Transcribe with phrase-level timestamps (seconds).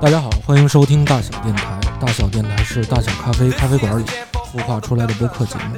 [0.00, 1.78] 大家好，欢迎收听大小电台。
[2.00, 5.76] 大小电台是大小咖啡咖啡馆里孵化出来的播客节目。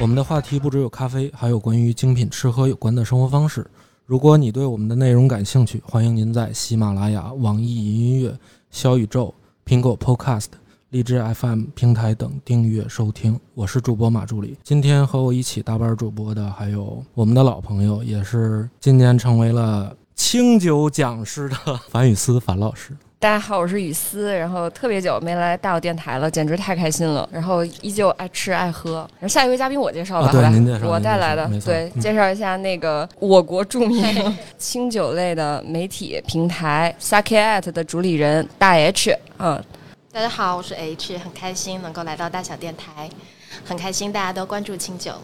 [0.00, 3.64] 我们的话题不只有咖啡，还有关于精品吃喝有关的生活方式。
[4.06, 8.36] 如果你对我们的内容感兴趣，欢迎您在喜马拉雅、网易云音乐、
[8.72, 9.32] 小宇宙、
[9.64, 10.46] 苹果 Podcast、
[10.90, 13.38] 荔枝 FM 平台等订阅收听。
[13.54, 14.58] 我是主播马助理。
[14.64, 21.56] 今天和我一起搭班主播的还有我们的老朋友，也是今年成为了清酒讲师的
[21.88, 22.96] 樊雨思樊老师。
[23.20, 27.28] 大家好，我是雨思，然后特别久没来大有电台了，简直太开心了。
[27.32, 28.98] 然后依旧爱吃爱喝。
[29.18, 30.30] 然后下一位嘉宾我介绍吧，
[30.84, 34.04] 我带来的对，嗯介绍一下那个我国著名
[34.56, 39.60] 清酒类的媒体平台 Sake at 的主理人大 H，嗯，
[40.12, 43.10] 大家好，我是 H，很开心能够来到大小电台，
[43.64, 45.14] 很开心大家都关注清酒。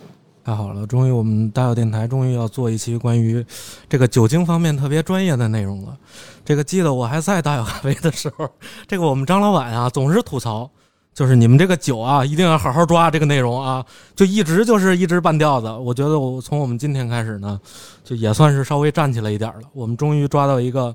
[0.45, 3.43] 太好了，终于我们大小电台终于要做一期关于
[3.89, 5.97] 这个酒精方面特别专业的内容了。
[6.45, 8.47] 这个记得我还在大小咖啡的时候，
[8.87, 10.71] 这个我们张老板啊总是吐槽，
[11.15, 13.83] 就是你们这个酒啊一定要好好抓这个内容啊，
[14.15, 15.73] 就一直就是一直半吊子。
[15.73, 17.59] 我觉得我从我们今天开始呢，
[18.05, 19.63] 就也算是稍微站起来一点了。
[19.73, 20.95] 我们终于抓到一个，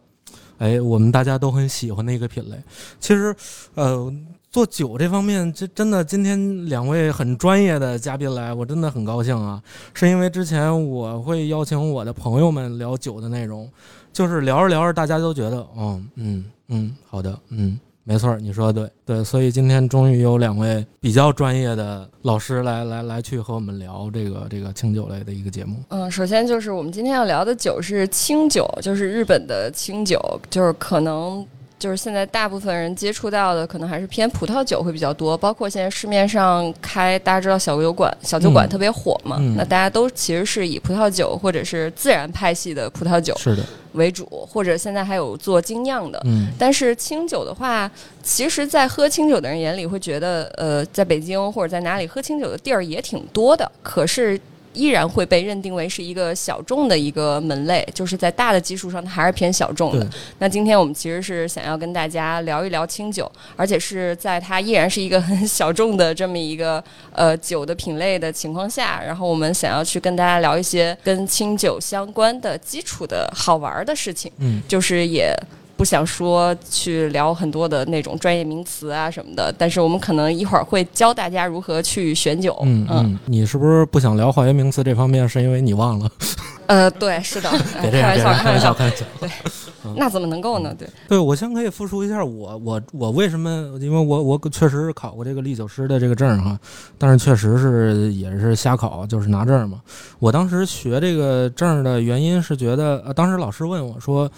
[0.59, 2.55] 哎，我们大家都很喜欢的一个品类。
[2.99, 3.35] 其实，
[3.73, 4.13] 呃。
[4.51, 9.61] 做酒这方面，这真的今天两位很专业的嘉宾来，我真的很高兴啊！
[9.93, 13.69] 是因为之前我会邀请我的朋友们聊酒的内容，
[14.11, 25.75] 就是聊着聊着，大家都觉得，嗯嗯嗯，好的，嗯，没错，你说的对对，所以今天终于有两位比较专业的老师来来来去和我们聊这个这个清酒类的一个节目。
[25.89, 30.19] 嗯，首先就是我们今天要聊的酒是清酒，就是日本的清酒，
[30.49, 31.45] 就是可能
[31.79, 35.37] 就是现在大部分人接触到的，可能还是偏葡萄酒会比较多。
[35.37, 43.63] 包括现在市面上开，大家知道小酒馆，小酒馆嗯特别火嘛，嗯那大家都其实是以葡萄酒或者是自然派系的葡萄酒是的，
[43.93, 46.21] 为主，或者现在还有做精酿的。
[46.25, 47.89] 嗯但是清酒的话，
[48.21, 54.39] 其实，在喝清酒的人眼里会觉得，呃，在北京或者在哪里喝清酒的地儿也挺多的，可是
[54.73, 60.07] 依然会被认定为是一个小众的一个门类，就是在大的基数上，它还是偏小众的。
[60.37, 74.31] 那今天我们其实是想要跟大家聊一聊清酒，而且是在它依然是一个很小众的这么一个呃酒的品类的情况下，然后我们想要去跟大家聊一些跟清酒相关的基础的好玩儿的事情。
[74.37, 75.35] 嗯，就是也
[75.79, 82.53] 不想说去聊很多的那种专业名词啊什么的，但是我们可能一会儿会教大家如何去选酒。
[82.63, 86.11] 嗯嗯，你是不是不想聊化学名词这方面，是因为你忘了？
[86.67, 87.49] 呃，对，是的，
[87.81, 89.93] 开玩笑，开玩笑，开玩笑，开玩笑。
[89.95, 90.75] 那怎么能够呢？
[90.77, 96.59] 对，对，我先可以复述一下我我我为什么，因为我我确实是考过这个历酒师的这个证哈，
[96.97, 99.79] 但是确实是也是瞎考，就是拿证嘛。
[100.19, 104.29] 我当时学这个证的原因是觉得，呃，当时老师问我说，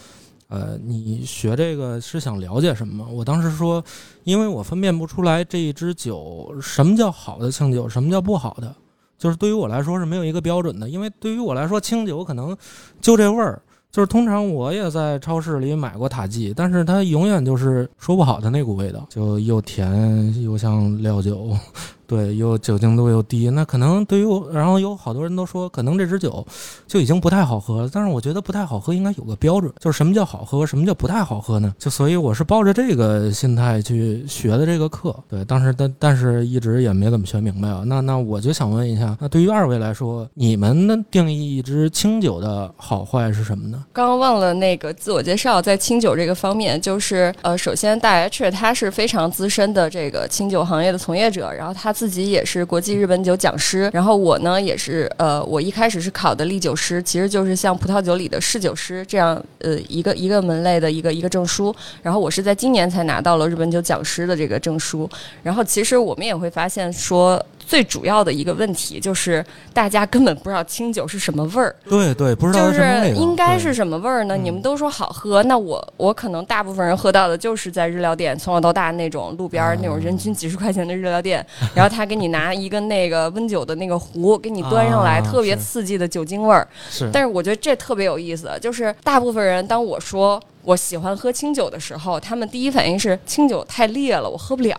[0.51, 3.07] 呃，你学这个是想了解什么？
[3.09, 3.81] 我当时说，
[4.25, 8.75] 因为我分辨不出来这一支酒什么叫好的清酒，什么叫不好的，
[9.17, 12.55] 就是对于我来说是没有一个标准的，因为对于我来说，清酒可能
[12.99, 13.61] 就这味儿。
[13.91, 21.49] 就是通常我也在超市里买过塔基，但是它永远就是说不好的那股味道，就又甜又像料酒，
[22.11, 23.49] 对，又酒精度又低。
[23.51, 26.45] 那可能对于我，然后有好多人都说，可能这支酒
[26.85, 27.89] 就已经不太好喝了。
[27.89, 31.73] 但是我觉得不太好喝应该有个标准，就是什么叫好喝，什么叫不太好喝呢？
[31.79, 35.15] 就所以我是抱着这个心态去学的这个课。
[35.29, 37.83] 对，当时但但是一直也没怎么学明白啊。
[37.85, 43.81] 那那我就想问一下，那对于二位来说，你们的定义一支清酒的好坏是什么呢？
[43.93, 65.07] 刚刚忘了那个自我介绍，在清酒这个方面，就是呃，首先大 H 他是非常资深的这个清酒行业的从业者，然后他自己也是国际日本酒讲师，然后我呢也是呃，我一开始是考的历酒师，其实就是像葡萄酒里的侍酒师这样呃一个一个门类的一个一个证书，然后我是在今年才拿到了日本酒讲师的这个证书，
[65.43, 67.39] 然后其实我们也会发现说。
[67.63, 72.81] 最主要的一个问题就是，大家根本不知道清酒是什么味儿，对对，不知道就是
[73.15, 74.35] 应该是什么味儿呢？
[74.35, 86.67] 嗯你们都说好喝，那我我可能大部分人喝到的就是在日料店从小到大那种路边那种人均几十块钱的日料店，然后他给你拿一个那个温酒的那个壶给你端上来，啊特别刺激的酒精味儿。
[86.89, 90.41] 是，但是我觉得这特别有意思，就是大部分人当我说。
[90.63, 94.75] 我喜欢喝清酒的时候，他们第一反应是清酒太烈了，我喝不了。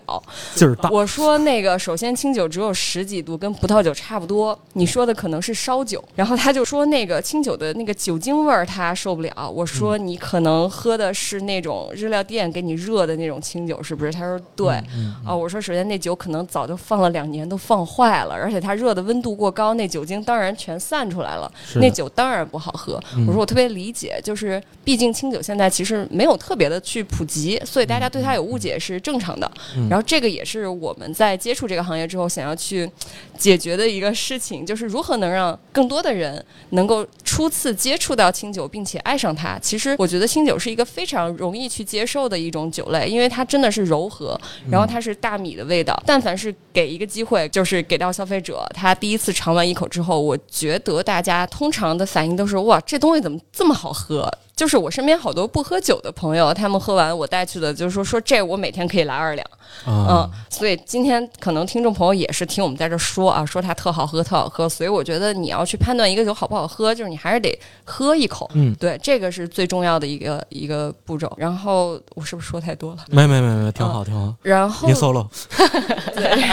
[0.55, 4.59] 劲儿大，我说那个，首先清酒只有十几度，跟葡萄酒差不多。
[4.75, 9.51] 你说的可能是烧酒，然后他就说那个清酒的那个酒精味儿他受不了。
[9.51, 14.13] 我说你可能喝的是那种日料店给你热的那种清酒，是不是？
[14.13, 14.69] 他说对。
[14.97, 23.01] 嗯，啊，我说首先那酒可能早就放了两年，都放坏了，而且它热的温度过高，那酒精当然全散出来了，那酒当然不好喝。
[23.17, 29.51] 嗯我说我特别理解，就是毕竟清酒现在其实没有特别的去普及，所以大家对它有误解是正常的。
[29.77, 32.89] 嗯然后这个也是我们在接触这个行业之后想要去
[33.37, 39.59] 解决的一个事情，就是如何能让更多的人能够初次接触到清酒，并且爱上它。
[39.59, 44.39] 其实我觉得清酒是一个非常容易去接受的一种酒类，因为它真的是柔和，
[44.71, 46.01] 然后它是大米的味道。
[46.07, 54.31] 但凡是给一个机会，就是给到消费者，他第一次尝完一口之后，我觉得大家通常的反应都是哇，这东西怎么这么好喝？
[54.55, 59.47] 就是我身边好多不喝酒的朋友，他们喝完我带去的，就是说说这我每天可以来二两，
[59.87, 71.33] 嗯啊，，所以今天可能听众朋友也是听我们在这说啊，说它特好喝，特好喝，所以我觉得你要去判断一个酒好不好喝，就是你还是得喝一口，嗯对，这个是最重要的一个一个步骤。
[71.37, 72.99] 然后我是不是说太多了？
[73.09, 74.35] 没没没没，挺好挺好。
[74.43, 75.27] 然后你 solo，
[76.15, 76.47] 对，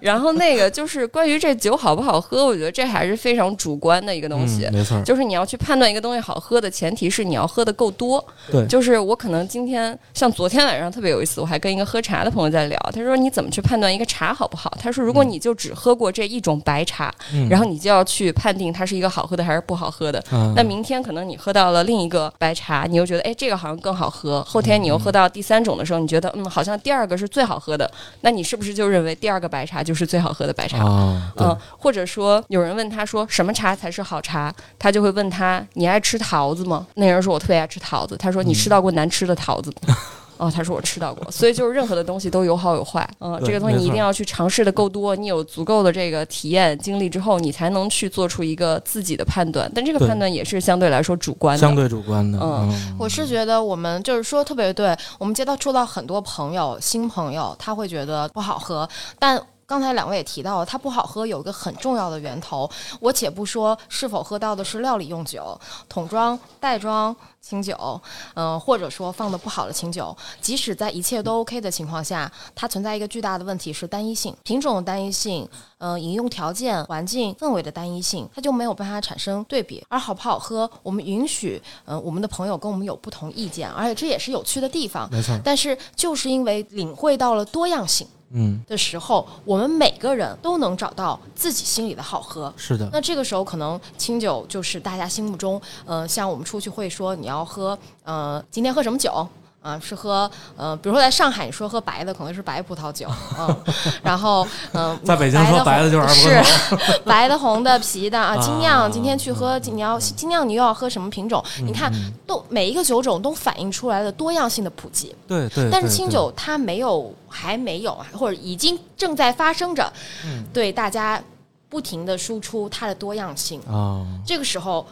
[0.00, 4.64] 然后那个就是关于这酒好不好喝，我觉得这还是非常主观的一个东西。
[4.64, 8.24] 嗯没错，就是你要去判断一个东西好喝的前提是你要喝的够多。
[8.50, 14.72] 对就是我可能今天像昨天晚上特别有意思，我还跟一个喝茶的朋友在聊，他说你怎么去判断一个茶好不好？
[14.80, 20.22] 他说如果你就只喝过这一种白茶，嗯然后你就要去判定它是一个好喝的还是不好喝的。
[20.32, 27.90] 嗯那明天可能你喝到了另一个白茶，你又觉得哎这个好像更好喝，后天你又喝到第三种的时候，你觉得嗯好像第二个是最好喝的，
[28.20, 30.84] 那你是不是就认为第二个白茶就是最好喝的白茶？
[30.84, 36.86] 啊，嗯，或者说有人问他说什么茶才是好茶，他就会问他你爱吃桃子吗？
[36.94, 39.96] 那人说我特别爱吃桃子，他说你吃到过难吃的桃子吗？
[40.38, 58.86] 哦，他说我吃到过，所以就是任何的东西都有好有坏，嗯，对这个东西你一定要去尝试的够多，你有足够的这个体验经历之后，你才能去做出一个自己的判断，但这个判断也是相对来说主观的，相对主观的，嗯嗯，我是觉得我们就是说特别对，我们接到触到很多朋友，新朋友他会觉得不好喝，
[59.18, 59.42] 但。
[59.66, 62.70] 刚才两位也提到了，它不好喝有一个很重要的源头。
[63.00, 65.58] 我且不说是否喝到的是料理用酒、
[65.88, 68.00] 桶装、袋装清酒，
[68.34, 75.48] 嗯、或者说放的不好的清酒，即使在一切都 OK 的情况下，它存在一个巨大的问题是单一性、品种的单一性，
[75.78, 79.84] 呃，饮用条件、环境氛围的单一性，它就没有办法产生对比。
[79.88, 85.08] 而好不好喝，我们允许，嗯、我们的朋友跟我们有不同意见，而且这也是有趣的地方。
[85.10, 92.52] 没错，但是就是因为领会到了多样性嗯，的时候，我们每个人都能找到自己心里的好喝。
[92.56, 99.26] 是的，那这个时候，可能清酒就是大家心目中，呃，像我们出去会说你要喝，呃，今天喝什么酒？
[99.66, 103.08] 啊、是喝，呃，比如说在上海，你说喝白的可能是白葡萄酒，
[103.38, 103.56] 嗯，
[104.02, 108.82] 然后，嗯、在北京说白的就是二是 白的、红的、啤的啊，精酿。
[108.82, 111.44] 啊今天去喝，你要精酿，你又要喝什么品种？
[111.58, 111.92] 嗯你看，
[112.26, 115.14] 都每一个酒种都反映出来了多样性的普及。
[115.26, 119.92] 对对，但是清酒它没有，还没有，或者已经正在发生着，
[120.24, 121.20] 嗯对大家
[121.68, 123.60] 不停的输出它的多样性。
[123.62, 124.86] 啊，这个时候，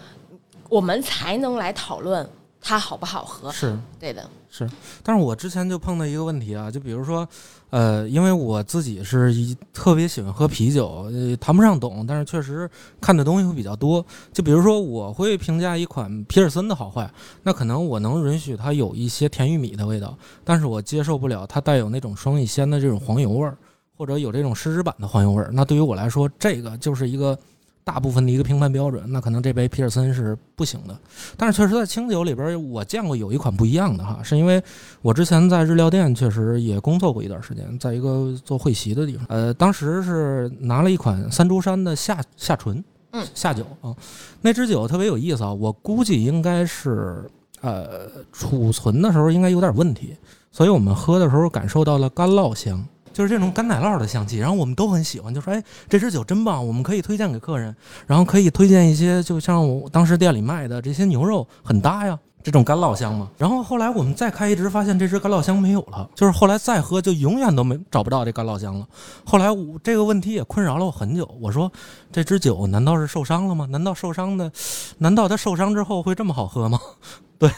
[0.68, 2.28] 我们才能来讨论
[2.60, 3.52] 它好不好喝。
[3.52, 4.70] 是对的，是，
[5.02, 7.28] 但是我之前就碰到一个问题啊，就比如说，
[7.70, 12.70] 呃，因为我自己是一特别喜欢喝啤酒，呃，谈不上懂，但是确实
[13.00, 14.06] 看的东西会比较多。
[14.32, 17.10] 就比如说，我会评价一款皮尔森的好坏，
[17.42, 23.58] 那可能我能允许它有一些甜玉米的味道，但是我接受不了它带有那种双乙酰的这种黄油味儿，
[23.96, 25.50] 或者有这种湿纸板的黄油味儿。
[25.52, 27.36] 那对于我来说，这个就是一个。
[27.84, 30.98] 大部分的一个评判标准，那可能这杯皮尔森是不行的，
[31.36, 34.62] 但是确实在清酒里边儿，我见过有一款不一样的哈，是因为
[35.02, 43.64] 我之前在日料店确实也工作过一段时间，在一个做会席的地方，呃，当时是拿了一款三株山的夏夏醇，嗯，夏酒。
[43.82, 43.94] 啊，
[44.40, 47.28] 那支酒特别有意思啊，我估计应该是
[47.60, 50.16] 呃储存的时候应该有点问题，
[50.50, 52.82] 所以我们喝的时候感受到了干酪香。
[53.14, 57.74] 就是这种干奶酪的香气，然后我们都很喜欢，就说哎，这支酒真棒，我们可以推荐给客人，
[58.08, 63.30] 然后可以推荐一些，就像我当时店里卖的这些牛肉很搭呀，这种干酪香嘛。
[63.38, 68.86] 然后后来我们再开一支，发现这支干酪香没有了，就是后来再喝就永远都没找不到这干酪香了。
[69.24, 71.70] 后来我这个问题也困扰了我很久，我说
[72.10, 73.64] 这支酒难道是受伤了吗？
[73.70, 74.50] 难道受伤的，
[74.98, 76.80] 难道它受伤之后会这么好喝吗？
[77.38, 77.48] 对，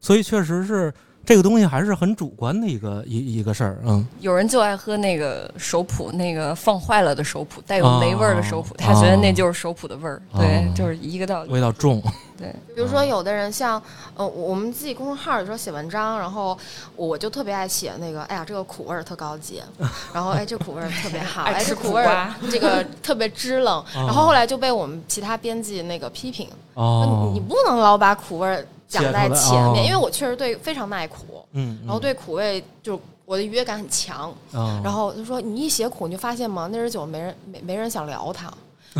[0.00, 0.92] 所以确实是
[1.26, 4.06] 这个东西还是很主观的一个一一个事儿，嗯。
[4.20, 10.20] 有人就爱喝那个手谱，那个放坏了的手谱，带有哦霉味儿的手谱，他觉得那就是手谱的味儿。
[10.32, 11.50] 哦对，就是一个道理。
[11.50, 12.02] 味道重，
[12.36, 13.80] 对，比如说有的人像，
[14.16, 16.56] 呃，我们自己公众号有时候写文章，然后
[16.96, 19.62] 我就特别爱写那个，哎呀，这个苦味儿特高级，
[20.12, 29.84] 然后哎，这苦味儿特别好，爱 哎，吃苦这苦味儿 这个特别支棱，然后后来就被我们其他编辑那个批评，哦，你你不能老把苦味儿讲在前面，哦。
[29.86, 36.68] 因为我确实对非常耐苦，嗯，然后对苦味就我的愉悦感很强，嗯，然后就说你一写苦，你就发现吗？
[36.70, 38.52] 那支酒没人没没人想聊它，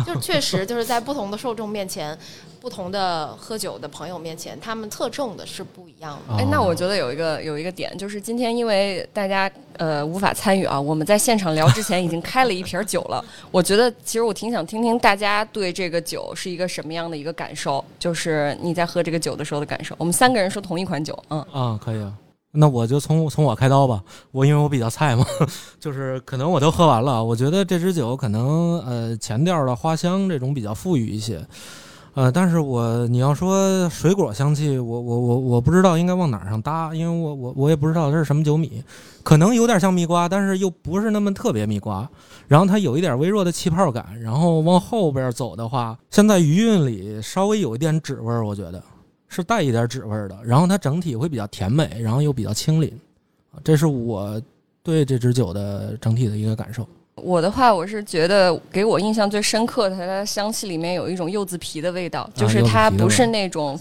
[0.03, 2.17] 就是确实就是在不同的受众面前，
[2.65, 6.33] 不同的喝酒的朋友面前，他们侧重的是不一样的。
[6.33, 13.23] 哎，那哦我觉得有一个有一个点，就是今天因为大家呃无法参与啊，我们在现场聊之前已经开了一瓶酒了。
[13.51, 19.93] 我觉得其实我挺想听听大家对这个酒是一个什么样的一个感受，就是你在喝这个酒的时候的感受。
[19.99, 22.11] 我们三个人说同一款酒，嗯，啊，可以啊。
[22.57, 25.23] 那我就从从我开刀吧，我因为我比较菜嘛，
[25.79, 27.23] 就是可能我都喝完了。
[27.23, 31.45] 我觉得这支酒可能呃前调的花香这种比较富裕一些，
[32.15, 38.81] 呃，但是我你要说水果香气，我我我我不知道应该往哪儿上搭，因为我我我也不知道它是什么酒米，
[39.21, 42.09] 可能有点像蜜瓜，但是又不是那么特别蜜瓜。
[42.47, 48.81] 然后它有一点微弱的气泡感，然后往后边走的话，现在余韵里稍微有一点纸味儿，我觉得。
[49.27, 52.89] 是带一点纸味儿的，然后它整体会比较甜美，然后又比较清灵，
[53.65, 54.41] 这是我
[54.81, 56.87] 对这支酒的整体的一个感受。
[57.21, 63.79] 我的话，我是觉得给我印象最深刻的，它的香气里面有一种柚子皮的味道，就是它不是那种。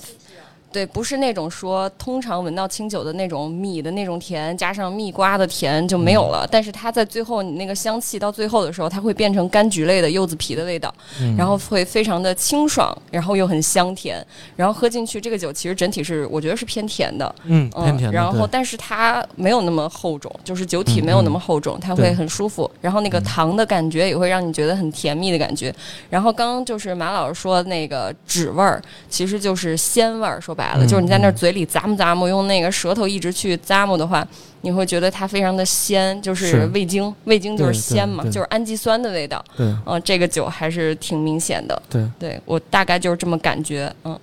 [0.75, 6.45] 对，不是那种说通常闻到清酒的那种米的那种甜，加上蜜瓜的甜就没有了。
[6.51, 14.21] 但是它在最后，你那个香气到最后的时候，它会变成柑橘类的柚子皮的味道，嗯、然后会非常的清爽，然后又很香甜。
[14.57, 18.13] 然后喝进去，这个酒其实整体是我觉得是偏甜的，嗯，偏甜的。
[18.13, 22.69] 然后，但是它没有那么厚重，就是酒体没有那么厚重，它会很舒服。
[22.81, 25.73] 然后那个糖的感觉也会让你觉得很甜蜜的感觉。
[26.11, 30.41] 然后刚刚就是马老师说那个纸味儿，其实就是鲜味儿。
[30.41, 34.27] 说白了，嗯就是你在那嘴里咂摸咂摸，用那个舌头一直去咂摸的话，
[34.63, 39.45] 你会觉得它非常的鲜，就是是味精，味精就是鲜嘛，就是氨基酸的味道。
[39.57, 41.81] 对嗯、这个酒还是挺明显的。
[41.89, 43.95] 对，对我大概就是这么感觉。
[44.05, 44.19] 嗯，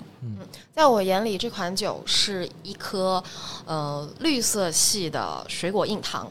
[0.74, 3.24] 在我眼里，这款酒是一颗
[3.66, 6.28] 呃绿色系的水果硬糖。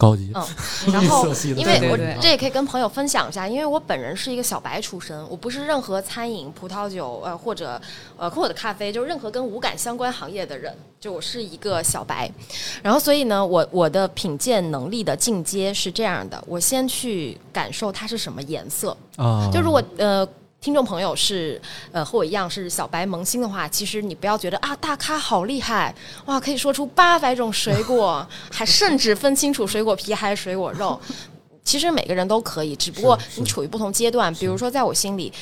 [0.00, 0.32] 高级。
[0.34, 0.42] 嗯
[0.90, 7.78] 然后因为我这也可以跟朋友分享一下，因为我本人是一个小白出身，我不是任何餐饮、葡萄酒呃或者
[8.16, 12.30] 呃或者咖啡，就是任何跟五感相关行业的人，就我是一个小白。
[12.82, 20.26] 然后所以呢，我我的品鉴能力的进阶是这样的，我先去感受它是什么颜色，啊，就如果呃。
[20.60, 21.58] 听众朋友是
[21.90, 25.94] 呃和我一样是小白萌新的话，其实你不要觉得啊大咖好厉害
[26.26, 31.00] 哇，可以说出八百种水果， 还甚至分清楚水果皮还是水果肉。
[31.64, 34.34] 其实每个人都可以，只不过你处于不同阶段。
[34.34, 35.32] 比如说，在我心里，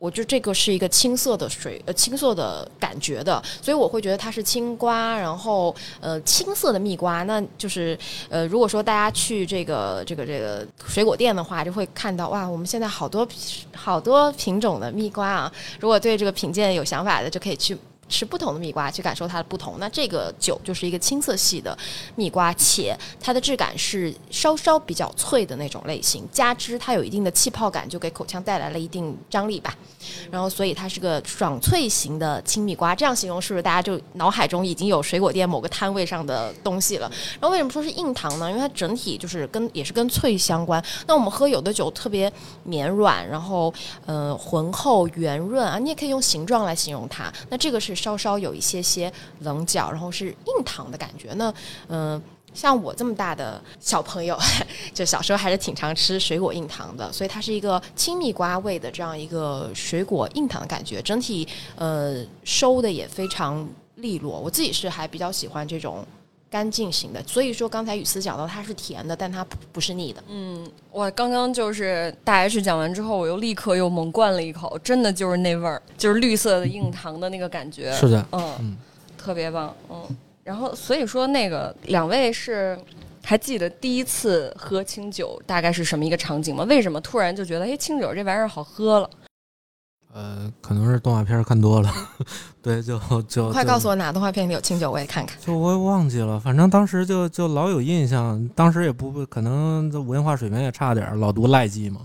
[0.00, 7.22] 我觉得这个是一个青色的水呃青色的感觉的，所以我会觉得它是青瓜，然后呃青色的蜜瓜。
[7.24, 7.96] 那就是
[8.30, 13.28] 呃，如果说大家去这个这个这个水果店的话，就会看到哇，我们现在好多
[13.76, 15.52] 好多品种的蜜瓜啊。
[15.78, 17.76] 如果对这个品鉴有想法的，就可以去。
[18.10, 19.76] 吃不同的蜜瓜，去感受它的不同。
[19.78, 21.76] 那这个酒就是一个青色系的
[22.16, 29.74] 蜜瓜，且它的质感是稍稍比较脆的那种类型，加之它有一定的气泡感，就给口腔带来了一定张力吧。
[30.30, 32.94] 然后，所以它是个爽脆型的青蜜瓜。
[32.94, 37.10] 这样形容是不是大家就脑海中已经有水果店某个摊位上的东西了？
[37.38, 38.50] 然后为什么说是硬糖呢？
[38.50, 40.82] 因为它整体就是跟也是跟脆相关。
[41.06, 42.32] 那我们喝有的酒特别
[42.64, 43.72] 绵软，然后
[44.06, 47.32] 呃浑厚圆润啊，你也可以用形状来形容它。
[47.50, 51.32] 那这个是稍稍有一些些棱角，然后是硬糖的感觉。
[51.34, 51.52] 那
[51.88, 52.22] 嗯。
[52.52, 54.36] 像我这么大的小朋友，
[54.92, 63.64] 就小时候还是挺常吃水果硬糖的，所以它是一个青蜜瓜味的这样一个水果硬糖的感觉，整体呃收的也非常
[63.94, 64.36] 利落。
[64.36, 66.04] 我自己是还比较喜欢这种
[66.50, 70.20] 干净型的，所以说刚才雨思讲到它是甜的，但它不不是腻的。
[70.28, 77.92] 嗯我刚刚就是大 H 讲完之后，我又立刻又猛灌了一口，真的就是那味儿，就是绿色的硬糖的那个感觉。
[77.92, 78.76] 是的，嗯，嗯
[79.16, 80.04] 特别棒，嗯。
[80.42, 82.76] 然后所以说那个两位是
[83.22, 86.64] 还记得第一次喝清酒大概是什么一个场景吗？
[86.64, 89.10] 为什么突然就觉得哎清酒这玩意儿好喝了？
[90.12, 91.88] 呃，可能是动画片看多了，
[92.60, 95.38] 对，就就就快告诉我哪动画片里有清酒，我也看看。
[95.40, 102.00] 就我也忘记了，反正当时就就老有印象，当时也不可能这文化水平也差点儿，老读赖记嘛，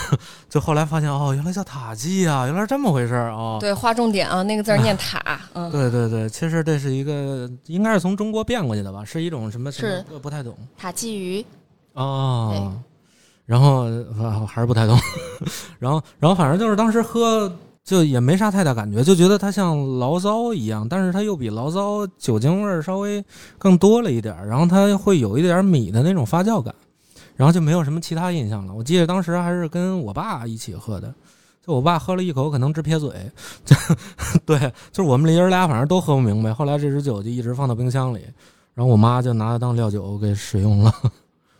[0.48, 3.58] 就后来发现哦，原来叫塔记啊，原来是这么回事儿啊。
[3.60, 9.98] 对，划重点啊，那个字儿念塔， 嗯，对对对，其实这是一个应该是从中国变过去的吧，是一种什么什是。
[9.98, 10.56] 么不不太懂。
[10.78, 11.44] 塔鲫鱼，
[11.92, 12.74] 哦。
[13.52, 13.84] 然后
[14.18, 14.98] 啊还是不太懂，
[15.78, 17.52] 然后然后反正就是当时喝
[17.84, 23.22] 就也没啥太大感觉，就觉得它像醪糟一样，但是它又比醪糟酒精味儿稍微
[23.58, 26.74] 更多了一点儿，然后它会有一点儿米的那种发酵感，
[27.36, 28.72] 然后就没有什么其他印象了。
[28.72, 31.14] 我记得当时还是跟我爸一起喝的，
[31.62, 33.10] 就我爸喝了一口可能直撇嘴，
[33.66, 33.76] 就
[34.46, 34.58] 对，
[34.92, 36.54] 就是我们爷儿俩反正都喝不明白。
[36.54, 38.20] 后来这支酒就一直放到冰箱里，
[38.72, 40.94] 然后我妈就拿它当料酒给使用了。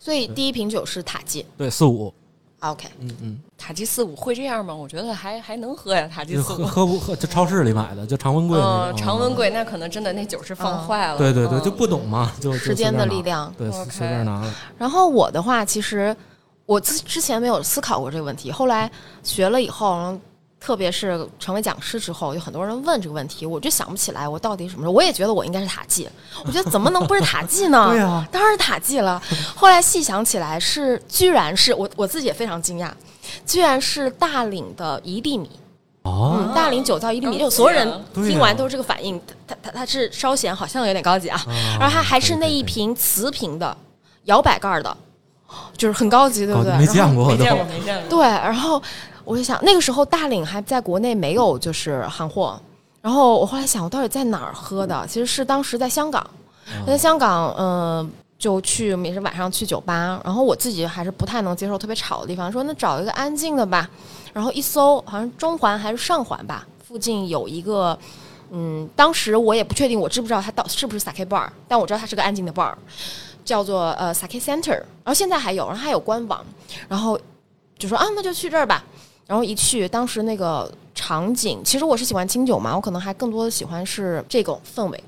[0.02, 2.12] 所以第一瓶酒是塔基对，四五
[2.58, 4.74] ，OK，嗯嗯，塔吉四五会这样吗？
[4.74, 6.66] 我觉得还还能喝呀，塔吉就喝四五。
[6.66, 7.14] 喝不喝？
[7.14, 11.16] 就超市里买的，就常温柜那嗯，常温柜那可能真的那酒是放坏了。
[11.16, 13.54] 对对对，嗯就不懂嘛，就就时间的力量。
[13.56, 14.52] 对，随便拿了。
[14.76, 16.16] 然后我的话，其实
[16.66, 18.90] 我之之前没有思考过这个问题，后来
[19.22, 20.20] 学了以后，然后
[20.62, 24.92] 特别是成为讲师之后，有很多人问这个问题，我就想不起来我到底什么时候。
[24.92, 26.08] 我也觉得我应该是塔季，
[26.44, 27.88] 我觉得怎么能不是塔季呢？
[27.90, 29.20] 对呀当然是塔季了。
[29.56, 32.88] 后来细想起来是，居然是我我自己也非常惊讶，
[33.44, 35.50] 居然是大岭的一粒米。
[36.02, 39.20] 哦，嗯，大岭酒造一粒米，就所有人听完都是这个反应。
[39.46, 41.40] 它它它是稍显好像有点高级啊，
[41.80, 43.76] 然后它还是那一瓶瓷瓶的
[44.24, 44.96] 摇摆盖儿的，
[45.76, 46.76] 就是很高级，对不对？
[46.76, 48.08] 没见过没见过，没见过。
[48.08, 48.82] 对，然后
[49.24, 52.60] 我就想，那个时候大岭还在国内没有就是行货，
[53.00, 55.06] 然后我后来想，我到底在哪儿喝的？
[55.06, 56.24] 其实是当时在香港，
[56.86, 63.88] 在香港，呃，就去也是晚上去酒吧，然后我自己还是不太能接受特别吵的地方，说那找一个安静的吧，
[64.32, 67.98] 然后一搜，好像中环还是上环吧，附近有一个。
[68.54, 72.70] 嗯，当时我也不确定，我知不知道它到是不是 sake bar，但我知道它是个安静的 bar，
[73.46, 76.44] 叫做呃 sake center，然后现在还有，然后还有官网，
[76.86, 77.18] 然后
[77.78, 78.84] 就说啊，那就去这儿吧。
[79.32, 85.04] 然后一去，当时那个场景，其实我是喜欢清酒嘛，我可能还更多的喜欢是这种氛围。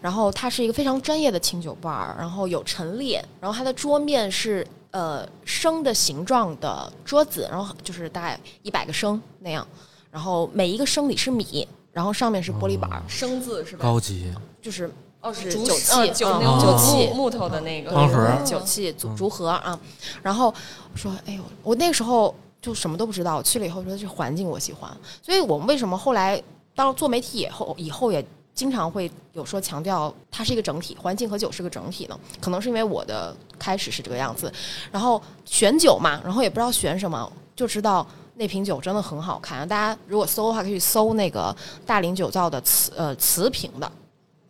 [0.00, 9.66] 然后它是一个非常专业的清酒 bar，然后有陈列，然后它的桌面是呃升的形状的桌子，然后就是大概一百个升那样，
[10.08, 13.82] 然后每一个升里是米，然后上面是玻璃板儿，生字是吧？
[13.82, 14.88] 高级，就是
[15.20, 19.76] 哦，是酒嗯器嗯酒器木木头的那个方盒哦酒器竹竹盒啊。
[20.22, 20.46] 然后
[20.92, 22.32] 我说，哎呦，我那个时候
[22.64, 24.90] 就什么都不知道，去了以后说这环境我喜欢，
[25.22, 26.42] 所以我们为什么后来
[26.74, 32.18] 当做媒体以后，以后也经常会有说强调它是一个整体，环境和酒是个整体呢？
[32.40, 34.50] 可能是因为我的开始是这个样子，
[34.90, 38.06] 然后选酒嘛，然后也不知道选什么，就知道。
[38.36, 41.54] 那瓶酒真的很好看，大家如果搜的话，可以搜那个
[41.86, 43.92] 大林酒造的瓷呃瓷瓶的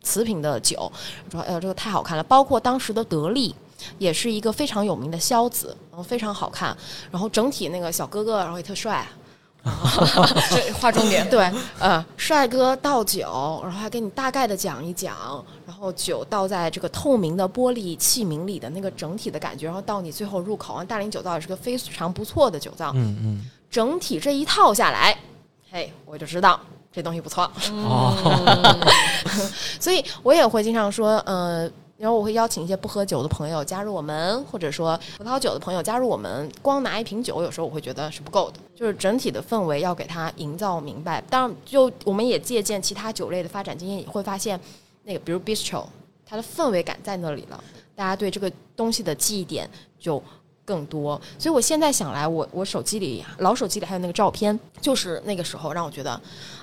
[0.01, 0.91] 瓷瓶的酒，
[1.29, 3.53] 说哎呦这个太好看了，包括当时的得力。
[3.97, 6.75] 也是一个非常有名的萧子，然后非常好看，
[7.11, 9.07] 然后整体那个小哥哥，然后也特帅，
[10.51, 11.27] 这划重点。
[11.29, 25.17] 对，呃，帅哥倒酒，然后还给你大概的讲一讲，然后酒倒在这个透明的玻璃器皿里的那个整体的感觉，然后到你最后入口，大林酒造也是个非常不错的酒造，嗯嗯，整体这一套下来，
[25.71, 26.59] 嘿，我就知道
[26.93, 28.13] 这东西不错，哦，
[29.81, 31.67] 所以我也会经常说，呃。
[31.97, 36.51] 然后我会邀请一些不喝酒的朋友加入我们，或者说葡萄酒的朋友加入我们。
[36.61, 41.21] 光拿一瓶酒，有时候我会觉得是不够的，就是整体的氛围要给它营造明白。
[41.29, 44.59] 当然，就我们也借鉴其他酒类的发展经验，也会发现，
[45.03, 45.85] 那个比如 bistro，
[46.25, 47.63] 它的氛围感在那里了，
[47.95, 50.21] 大家对这个东西的记忆点就
[50.65, 51.21] 更多。
[51.37, 56.11] 所以我现在想来，我我手机里老手机里还有那个照片，就是那个时候让我觉得，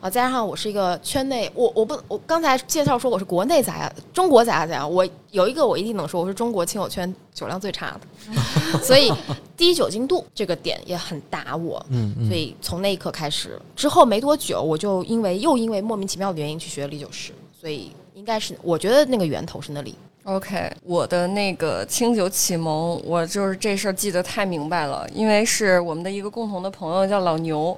[0.01, 9.13] 啊，再加上我是一个圈内，我我不我刚才介绍说我是国内咋样，中国咋样咋样，我有一个我一定能说我是中国亲友圈酒量最差的， 所以
[9.57, 11.85] 低酒精度这个点也很打我。
[11.89, 19.95] 嗯嗯，所以从那一刻开始，之后没多久，我就因为又因为莫名其妙的原因去学了礼酒师，所以应该是我觉得那个源头是那里。
[20.25, 27.77] OK，我的那个清酒启蒙，我就是这事儿记得太明白了，因为是我们的一个共同的朋友叫老牛。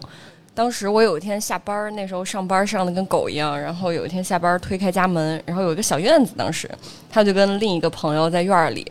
[0.54, 6.70] 当时我有一天下班，那时候上班上的跟狗一样，然后有一天下班推开家门，然后有一个小院子，当时
[7.10, 8.86] 他就跟另一个朋友在院儿里，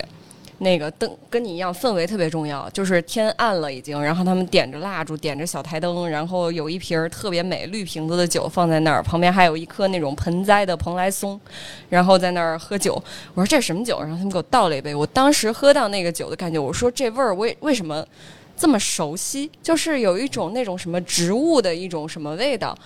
[0.63, 11.39] 那个灯跟你一样，氛围特别重要，就是天暗了已经，然后他们点着蜡烛，点着小台灯，然后有一瓶特别美绿瓶子的酒放在那儿，旁边还有一棵那种盆栽的蓬莱松，
[11.89, 12.93] 然后在那儿喝酒。
[13.33, 13.99] 我说这什么酒？
[13.99, 14.95] 然后他们给我倒了一杯。
[14.95, 18.05] 我当时喝到那个酒的感觉，我说这味儿为为什么
[18.55, 19.49] 这么熟悉？
[19.61, 22.77] 就是有一种那种什么植物的一种什么味道。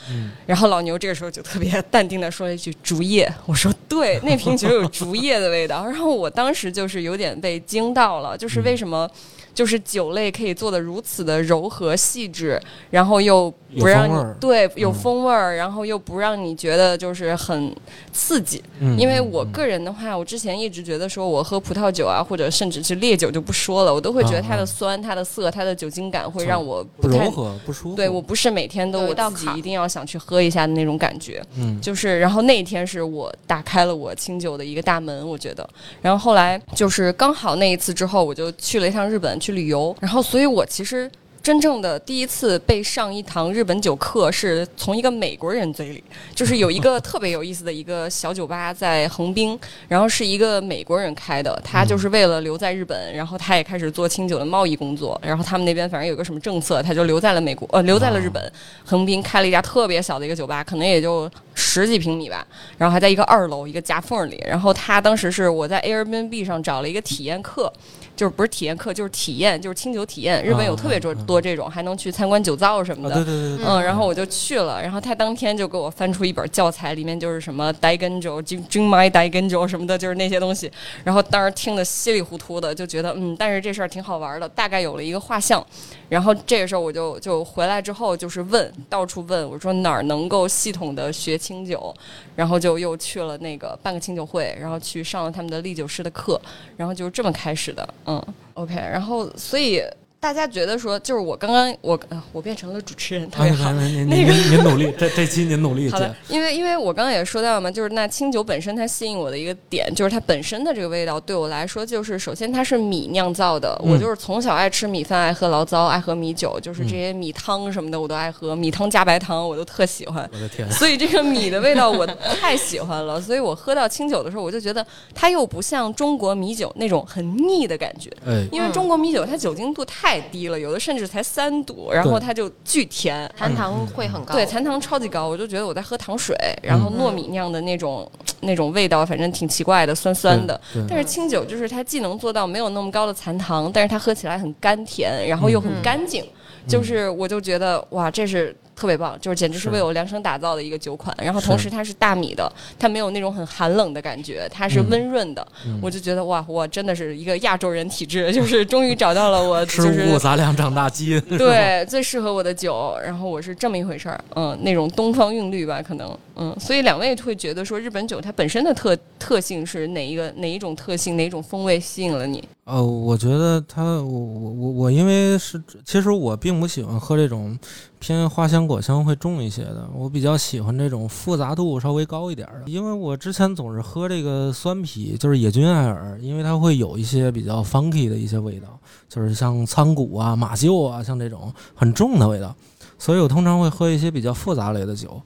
[0.45, 5.85] 然后老牛这个时候就特别淡定的说了一句“竹叶”，我说对， 那瓶酒有竹叶的味道。
[5.85, 9.09] 然后我当时就是有点被惊到了，就是为什么？
[9.57, 14.37] 就是酒类可以做的如此的柔和细致，然后又不让你有风味儿。
[14.39, 17.75] 对有嗯风味儿，然后又不让你觉得就是很
[18.13, 18.63] 刺激。
[18.79, 31.43] 嗯因为我个人的话，我之前一直觉得说我喝葡萄酒啊，或者甚至是烈酒就不说了，我都会觉得它的酸、它的涩、它的酒精感会让我不太柔和不舒服，对我不是每天都我自己一定要想去喝一下的那种感觉。
[31.57, 31.81] 嗯。
[31.81, 35.67] 就是，然后那一天是我打开了我清酒的一个大门，我觉得。
[35.99, 41.09] 然后后来就是刚好那一次之后，我就去了一趟日本去旅游，然后所以我其实。
[41.43, 46.03] 真正的第一次被上一堂日本酒课，是从一个美国人嘴里，
[46.35, 49.57] 就是有一个 特别有意思的一个小酒吧在横滨，
[49.87, 58.51] 然后是一个美国人开的，他就是为了留在日本，然后他也开始做清酒的贸易工作，然后他们那边反正有个什么政策，他就留在了美国，呃，留在了日本，
[58.83, 62.45] 横滨开了一家特别小的一个酒吧，可能也就十几平米吧，
[62.77, 67.71] 然后还在一个二楼一个夹缝里，然后他当时是我在 Airbnb 上找了一个体验课。
[68.17, 70.43] 就是不是体验课，就是体验，就是清酒体验。
[70.43, 73.15] 日本有特别多多这种，还能去参观酒造什么的。
[73.15, 79.37] 对对对，嗯，然后我就去了，然后他当天就给我翻出一本教材，里面就是什么 d i g e n j o j u m a i d i g
[79.37, 80.69] e n j o 什么的，就是那些东西。
[81.03, 85.63] 然后当时听得稀里糊涂的，就觉得嗯，但是这事儿挺好玩的，大概有了一个画像。
[86.09, 91.93] 然后这个时候我就就回来之后就是问到处问，我说哪儿能够系统的学清酒，
[92.35, 96.39] 然后就又去了那个办个清酒会，然后去上了他们的历酒师的课，
[96.77, 98.21] 然后就是这么开始的，嗯
[98.55, 99.81] ，OK，然后所以。
[100.27, 101.97] 大家觉得说，就是我刚刚我
[102.33, 103.71] 我变成了主持人，特别好。
[103.71, 105.87] 那个您努力，这这期您努力。
[105.89, 120.29] 好的，因为因为我刚刚也说到了嘛，就是那清酒本身它吸引我的一个点，就是它本身的这个味道对我来说，就是首先它是米酿造的，我就是从小爱吃米饭，爱喝醪糟，爱喝米酒，就是这些米汤什么的我都爱喝，米汤加白糖我都特喜欢。
[120.33, 120.69] 我的天！
[120.69, 122.05] 所以这个米的味道我
[122.41, 124.85] 太喜欢了，所以我喝到清酒的时候，我就觉得
[125.15, 134.33] 它又不像中国米酒那种很腻的感觉，哎，因为中国米酒它酒精度太低了，有的甚至才三度，然后它就巨甜，含糖会很高。
[134.33, 136.35] 对，残糖超级高，我就觉得我在喝糖水。
[136.61, 138.09] 然后糯米酿的那种
[138.41, 140.59] 那种味道，反正挺奇怪的，酸酸的。
[140.87, 146.23] 但是清酒就是它既能做到没有那么高的残糖，但是它喝起来很甘甜，然后又很干净。
[146.67, 148.55] 就是我就觉得哇，这是。
[148.77, 151.15] 特别棒，就是简直是为我量身打造的一个酒款。
[151.19, 155.45] 然后同时它是大米的，它没有那种很寒冷的感觉，它是温润的。
[155.81, 161.19] 我就觉得哇，我真的是一个亚洲人体质，就是终于找到了我吃五谷杂粮长大基因。
[161.37, 162.95] 对， 最适合我的酒。
[163.03, 166.55] 然后我是这么一回事儿，嗯，那种东方韵律吧，可能，嗯。
[166.59, 172.47] 所以两位会觉得说日本酒它本身的特特性是哪一个哪一种特性哪一种风味吸引了你？
[172.67, 177.57] 呃，我觉得它，我我我我因为是其实我并不喜欢喝这种。
[177.99, 192.55] 偏花香果香会重一些的，我比较喜欢这种复杂度稍微高一点的，因为我之前总是喝这个酸啤，就是野菌艾尔，因为它会有一些比较 funky 的一些味道，就是像仓谷啊、马厩啊，像这种很重的味道，
[192.99, 195.19] 所以我通常会喝一些比较复杂类的酒，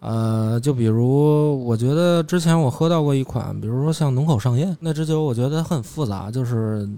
[0.00, 6.88] 呃，就比如我觉得之前我喝到过一款，比如说像浓口上咽那支酒，我觉得很复杂，就是。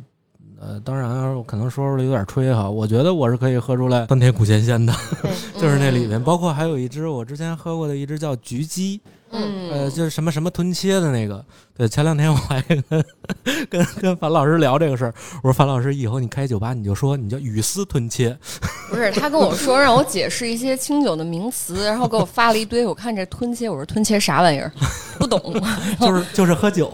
[0.62, 4.92] 呃，当然，我可能说出来有点吹哈，我觉得我是可以喝出来酸甜苦咸鲜的，
[5.58, 9.00] 就是那里面，包括还有一支我之前喝过的一支叫菊鸡。
[9.32, 11.44] 嗯，呃，就是什么什么吞切的那个，
[11.76, 12.82] 对，前两天我还跟
[13.70, 18.36] 跟跟樊老师聊这个事儿，我说樊老师以后你开酒吧你就说你叫雨丝吞切，
[18.90, 24.70] 不是，他跟我说让我解释一些清酒的名词，然后给我发了一堆，我看这吞切，我说吞切啥玩意儿，
[25.18, 25.40] 不懂，
[26.00, 26.90] 就是就是喝酒，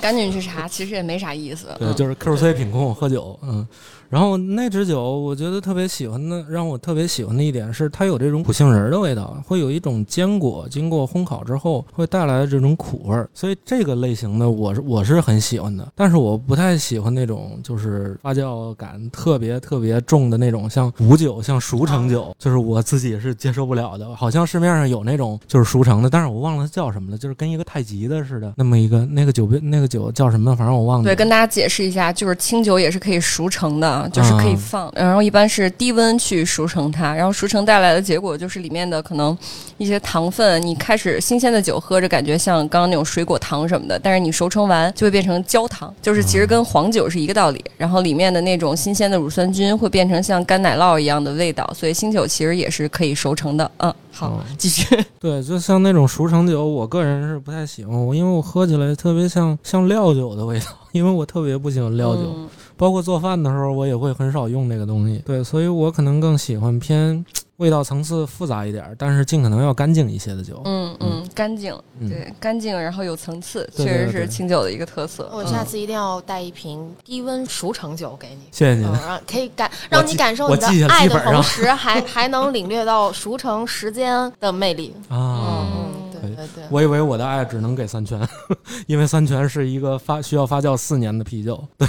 [0.00, 3.66] 赶紧去查，其实也没啥意思， 对，就是 QC 品控喝酒，嗯。
[4.14, 15.92] 然后那支酒，我觉得特别喜欢的，让我特别喜欢的一点是，它有这种苦杏仁的味道，会有一种坚果经过烘烤之后会带来的这种苦味儿，所以这个类型的我是我是很喜欢的。
[15.96, 24.14] 但是我不太喜欢那种就是发酵感特别特别重的那种，像古酒、像熟成酒，就是我自己是接受不了的。
[24.14, 31.04] 好像市面上有那种就是熟成的，但是我忘了它叫什么了，就是跟一个太极的似的那么一个那个酒杯那个酒叫什么，反正我忘了。
[31.04, 34.03] 对，跟大家解释一下，就是清酒也是可以熟成的。
[34.08, 39.36] 就是可以放，然后一般是低温去熟成它，然后熟成带来的结果就是里面的可能
[39.78, 47.64] 一些糖分，你开始新鲜的酒喝着感觉像刚刚那种水果糖什么的，但是你熟成完就会变成焦糖，就是其实跟黄酒是一个道理。
[47.76, 53.70] 然后里面的那种新鲜的乳酸菌会变成像干奶酪一样的味道，所以新酒其实也是可以熟成的。
[53.78, 54.84] 嗯，好，继续。
[55.18, 62.34] 对，就像那种熟成酒，我个人是不太喜欢，我因为我喝起来特别像像料酒的味道，因为我特别不喜欢料酒。
[62.76, 65.22] 包括做饭的时候，我也会很少用那个东西。
[65.24, 67.24] 对，所以我可能更喜欢偏
[67.58, 70.60] 味道层次复杂一点，但是尽可能要干净一些的酒。
[70.64, 75.30] 嗯嗯，干净，对，干净，然后有层次，确实是清酒的一个特色。
[75.32, 78.42] 我下次一定要带一瓶低温熟成酒给你。
[78.50, 85.68] 谢谢您，让可以感让你感受你的爱的同时，还 还能领略到熟成时间的魅力啊。
[85.76, 86.64] 嗯，对对对。
[86.70, 88.20] 我以为我的爱只能给三全，
[88.88, 91.62] 因为三全是一个发需要发酵四年的啤酒。
[91.78, 91.86] 对。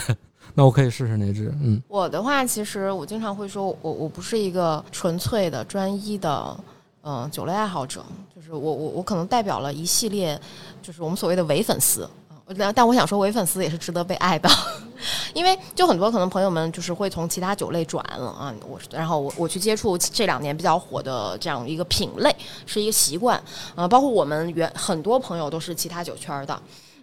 [0.58, 6.58] 那我可以试试那支，嗯，我的话，其实我经常会说，我我不是一个纯粹的专一的，
[7.04, 8.02] 嗯，酒类爱好者，
[8.34, 10.40] 就是我我我可能代表了一系列，
[10.82, 12.10] 就是我们所谓的伪粉丝，
[12.58, 14.50] 但但我想说，伪粉丝也是值得被爱的，
[15.36, 22.34] 因为就很多可能朋友们就是会从其他酒类转了啊，我然后我我去接触这两年比较火的这样一个品类
[22.66, 23.38] 是一个习惯
[23.76, 26.58] 啊，包括我们原很多朋友都是其他酒圈的。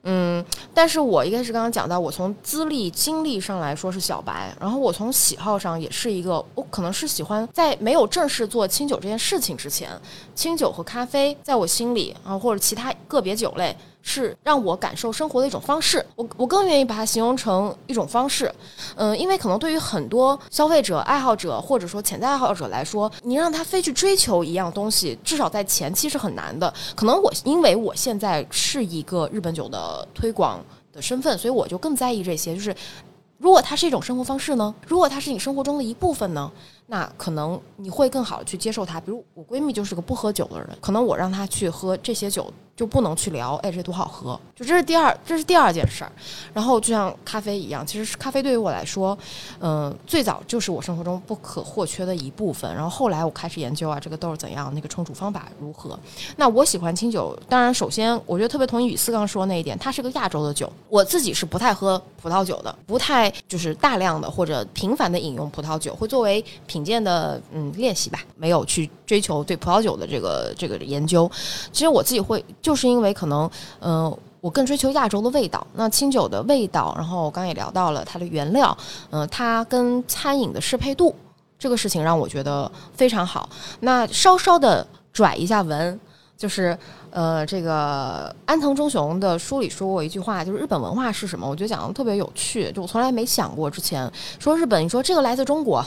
[0.04, 9.90] 嗯，但是我一开始刚刚讲到，我从资历经历上来说是小白，然后我从喜好上也是一个，我可能是喜欢在没有正式做清酒这件事情之前，
[10.34, 13.76] 清酒和咖啡在我心里啊，或者其他个别酒类。
[14.02, 18.52] 是让我感受生活的一种方式，我我更愿意把它形容成一种方式，
[18.96, 26.72] 嗯，因为可能对于很多消费者、爱好者或者说潜在爱好者来说，你让他非去追求一样东西，至少在前期是很难的。
[26.96, 30.60] 可能我因为我现在是一个日本酒的推广
[30.92, 32.54] 的身份，所以我就更在意这些。
[32.54, 32.74] 就是
[33.38, 34.74] 如果它是一种生活方式呢？
[34.86, 36.50] 如果它是你生活中的一部分呢？
[36.86, 39.00] 那可能你会更好的去接受它。
[39.00, 42.52] 比如我闺蜜就是个不喝酒的人，可能我让她去喝这些酒。
[42.74, 46.10] 就不能去聊，哎，这多好喝，就这是第二，这是第二件事儿。
[46.54, 49.16] 然后就像咖啡一样，其实咖啡对于我来说，
[49.60, 52.74] 嗯，最早就是我生活中不可或缺的一部分。
[52.74, 55.96] 然后后来我开始研究啊，这个豆儿怎样，那个冲煮方法如何。
[56.36, 60.72] 那我喜欢清酒，当然首先我觉得特别同意雨思刚说那一点，它是个亚洲的酒。
[60.88, 66.42] 我自己是不太喝葡萄酒的，不太就是大量的或者频繁的饮用葡萄酒，会作为
[66.72, 71.30] 品鉴的嗯练习吧，没有去追求对葡萄酒的这个这个研究。
[71.70, 72.42] 其实我自己会。
[72.62, 75.66] 就是因为可能，嗯，我更追求亚洲的味道。
[75.74, 78.76] 那清酒的味道，然后我刚也聊到了它的原料，
[79.10, 81.14] 嗯，它跟餐饮的适配度
[81.58, 83.48] 这个事情让我觉得非常好。
[83.80, 85.98] 那稍稍的拽一下文，
[86.36, 86.76] 就是
[87.10, 91.48] 呃，这个安藤忠雄的书里说过一句话，就是日本文化是什么？
[91.48, 95.84] 我觉得讲的特别有趣，就我从来没想过之前说日本，你说这个来自中国。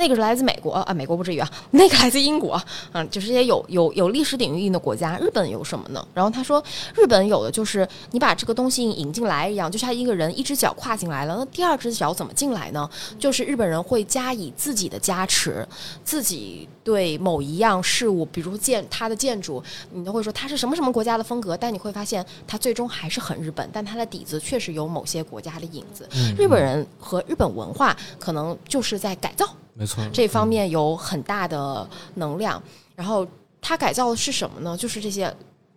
[0.00, 2.58] 那个是来自美国啊，美国不至于啊，那个来自英国，
[2.92, 5.18] 嗯，就是些有有有历史底蕴的国家。
[5.18, 6.02] 日本有什么呢？
[6.14, 12.88] 然后他说，日本有的就是你把这个东西引进来一样，就像一个人一只脚跨进来了，那第二只脚怎么进来呢？
[13.18, 15.68] 就是日本人会加以自己的加持，
[16.02, 26.08] 自己对某一样事物，比如建它的建筑，你都会说它是什么什么国家的风格，但你会发现它最终还是很日本，但它的底子确实有某些国家的影子。
[26.38, 29.46] 日本人和日本文化可能就是在改造。
[29.80, 32.62] 没错，这方面有很大的能量。
[32.94, 33.26] 然后
[33.62, 34.76] 它改造的是什么呢？
[34.76, 35.34] 就是这些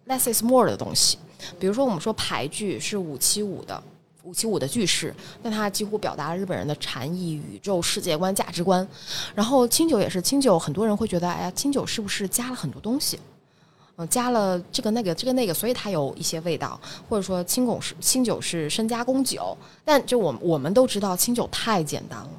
[0.08, 1.18] less is more 的东西。
[1.58, 3.82] 比如说，我们说牌具是五七五的，
[4.24, 8.86] 五七五的句式，那它几乎表达了日本人的禅意、宇宙世界观、价值观。
[9.34, 13.18] 然后清酒也是，清酒很多人会觉得，哎呀，清酒是不是加了很多东西？
[13.96, 16.78] 嗯，加了这个那个这个那个，所以它有一些味道。
[17.08, 22.30] 或者说，清酒是清酒是深加工酒，但就我我们都知道，清酒太简单了。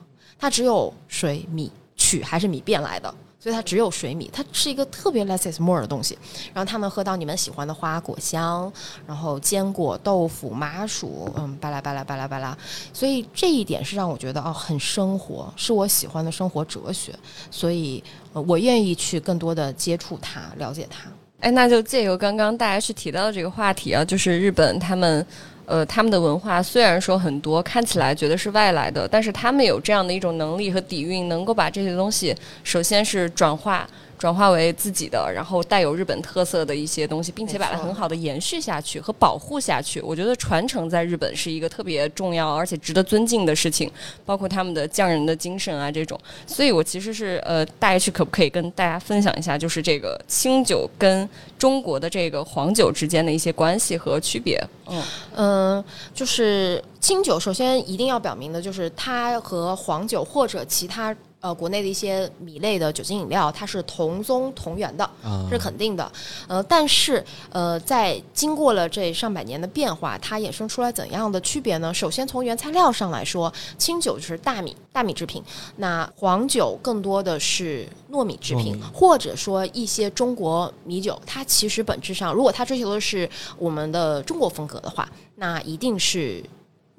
[0.44, 3.08] 它只有水米曲还是米变来的，
[3.40, 6.18] 所以它只有水米，它是一个特别 less is more 的东西。
[6.52, 8.70] 然后他们喝到你们喜欢的花果香，
[9.06, 12.54] 然后坚果、豆腐、麻薯，嗯，巴拉巴拉巴拉巴拉。
[12.92, 17.14] 所以这一点是让我觉得哦，很生活，是我喜欢的生活哲学。
[17.50, 18.04] 所以
[18.34, 21.08] 我愿意去更多的接触它，了解它。
[21.40, 25.26] 哎，那就借由刚刚大家去提到的这个话题啊，就是日本他们。
[25.66, 33.88] 呃，他们的文化虽然说很多看起来觉得是外来的，但是他们有这样的一种能力和底蕴，能够把这些东西，首先是转化。
[34.18, 40.00] 转化为自己的，然后带有日本特色的一些东西，并且把它很好的延续下去和保护下去。
[40.00, 43.90] 我觉得传承在日本是一个特别重要而且值得尊敬的事情，
[44.24, 46.18] 包括他们的匠人的精神啊这种。
[46.46, 54.62] 所以我其实是呃，大 H 可不可以跟大家分享一下，就是这个清酒跟中国的这个黄酒之间的一些关系和区别？
[54.86, 55.02] 嗯
[55.36, 61.14] 嗯，就是清酒首先一定要表明的就是它和黄酒或者其他。
[61.44, 65.08] 呃，国内的一些米类的酒精饮料，它是同宗同源的，
[65.50, 66.10] 是肯定的。
[66.48, 71.92] 呃，但是呃，在经过了这上百年的变化，它衍生出来怎样的区别呢？
[71.92, 75.42] 首先从原材料上来说，清酒就是大米，大米制品；
[75.76, 83.28] 那黄酒更多的是糯米制品，或者说一些中国米酒，它其实本质上，如果它追求的是
[83.58, 86.42] 我们的中国风格的话，那一定是。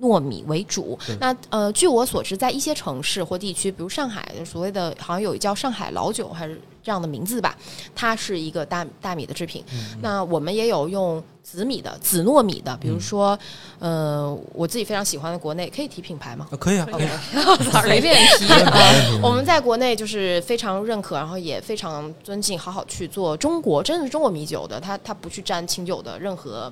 [0.01, 7.55] 糯米为主，那呃，据我所知，在一些城市或地区，比如上海，所谓的好像有一叫上海老酒还是这样的名字吧，
[7.95, 9.63] 它是一个大大米的制品。
[10.01, 13.39] 那我们也有用紫米的紫糯米的，比如说，
[13.79, 16.45] 呃，我自己非常喜欢的国内可以提品牌吗？
[16.59, 17.07] 可以啊，可以，
[17.81, 18.45] 随便提。
[19.23, 26.69] 我们在国内就是非常认可，然后也非常尊敬，好好去做中国，真的是中国米酒的，它它不去沾清酒的任何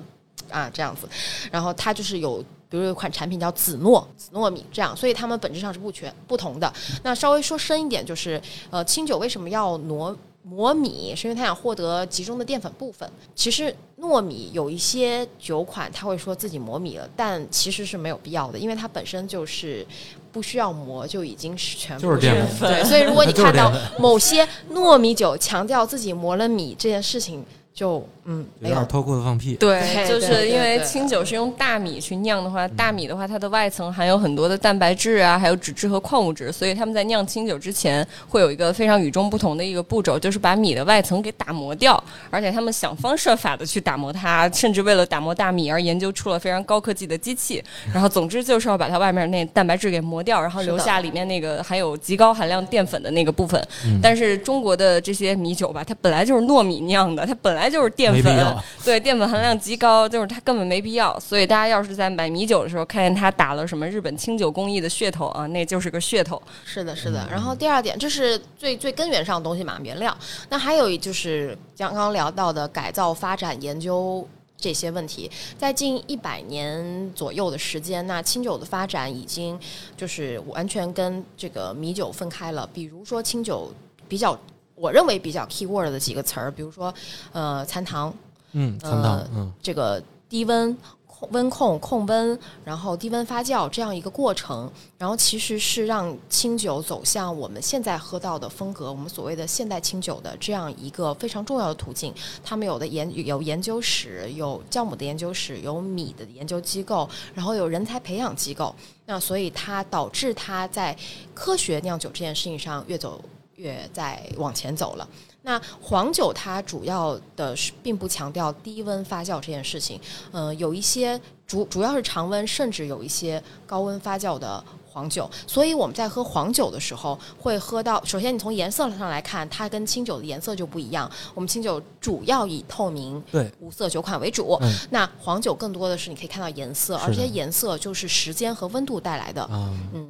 [0.50, 1.08] 啊这样子，
[1.50, 2.44] 然后它就是有。
[2.74, 6.72] 比如有一款产品叫紫糯紫糯米，这样，所以它们本质上是不全不同的。
[7.04, 13.08] 那稍微说深一点，就是呃，清酒为什么要糯磨米，是因为它想获得集中的淀粉部分。
[13.32, 19.86] 其实糯米有一些酒款，他会说自己磨米了，但其实是没有必要的，因为它本身就是
[20.32, 29.56] 不需要磨就已经是全部是淀粉对，所以如果 你看到某些糯米酒强调自己磨了米这件事情，就嗯没有有点脱裤子放屁。
[29.56, 47.60] 对，就是因为清酒是用大米去酿的话，大米的话它的外层含有很多的蛋白质啊，还有脂质和矿物质，所以他们在酿清酒之前会有一个非常与众不同的一个步骤，就是把米的外层给打磨掉，而且他们想方设法的去打磨它，甚至为了打磨大米而研究出了非常高科技的机器。
[47.92, 53.60] 然后总之就是要把它外面那蛋白质给磨掉，然后留下里面那个含有极高含量淀粉的那个部分。
[53.84, 61.18] 嗯但是中国的这些米酒吧，它本来就是糯米酿的，它本来就是淀粉对，淀粉含量极高，就是它根本没必要。
[61.20, 66.40] 所以大家要是在买米酒的时候，看见它打了什么日本清酒工艺的噱头啊，那就是个噱头。
[66.64, 67.26] 是的，是的。
[67.30, 70.16] 然后第二点，这是最最根源上的东西嘛，原料。
[70.48, 74.26] 那还有一就是刚刚聊到的改造、发展、研究。
[74.56, 79.58] 这些问题，在近一百年左右的时间，那清酒的发展已经
[79.94, 82.66] 就是完全跟这个米酒分开了。
[82.72, 83.70] 比如说清酒
[84.08, 84.38] 比较，
[84.74, 86.92] 我认为比较 key word 的几个词儿，比如说
[87.32, 88.12] 呃残糖，
[88.52, 102.12] 嗯，嗯，这个低温控温控控温，然后低温发酵这样一个过程，然后其实是让清酒走向我们现在喝到的风格，我们所谓的现代清酒的这样一个非常重要的途径。
[102.42, 108.74] 他们有的研有研究室，有酵母的研究室，有米的研究机构，然后有人才培养机构。
[109.06, 110.96] 那所以它导致它在
[111.32, 113.22] 科学酿酒这件事情上越走
[113.56, 115.08] 越在往前走了。
[115.42, 120.00] 那黄酒它主要的是并不强调低温发酵这件事情，
[120.32, 125.30] 呃，有一些主主要是常温，甚至有一些高温发酵的黄酒。
[125.46, 131.10] 所以我们在喝黄酒的时候，会喝到，首先你从颜色上来看，它跟清酒的颜色就不一样。
[131.34, 140.08] 我们清酒主要以透明、对，无色酒款为主，嗯那黄酒更多的是你可以看到颜色，而这些颜色就是时间和温度带来的啊，嗯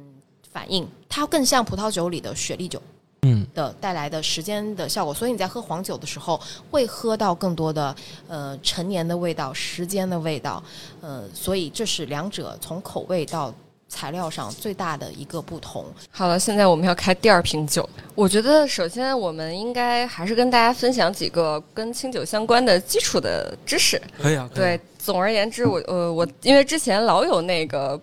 [0.49, 2.81] 反应，它更像葡萄酒里的雪莉酒。
[3.25, 7.95] 嗯，的带来的时间的效果，所以你在喝黄酒的时候会喝到更多的
[8.27, 10.63] 呃陈年的味道、时间的味道，
[11.01, 13.51] 呃，所以这是两者从口味到
[13.89, 15.85] 材料上最大的一个不同。
[16.11, 17.87] 好了，现在我们要开第二瓶酒。
[18.13, 23.99] 我觉得首先我们应该还是跟大家分享几个跟清酒相关的基础的知识。
[24.21, 27.99] 可以啊，对，总而言之，我呃我因为之前老有那个。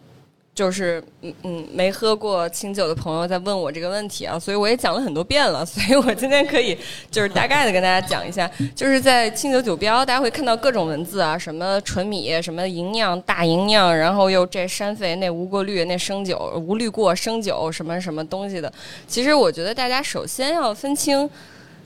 [0.55, 6.77] 就是嗯嗯，没喝过清酒的朋友在问我这个问题啊，所以我也讲了很多遍了， 所以我今天可以
[7.11, 18.71] 就是大概的跟大家讲一下，就是在清酒酒标，大家会看到各种文字啊，什么纯米，什么银酿、大银酿，然后又这山肥那无过滤那生酒无滤过生酒什么什么东西的。
[19.07, 21.29] 其实我觉得大家首先要分清。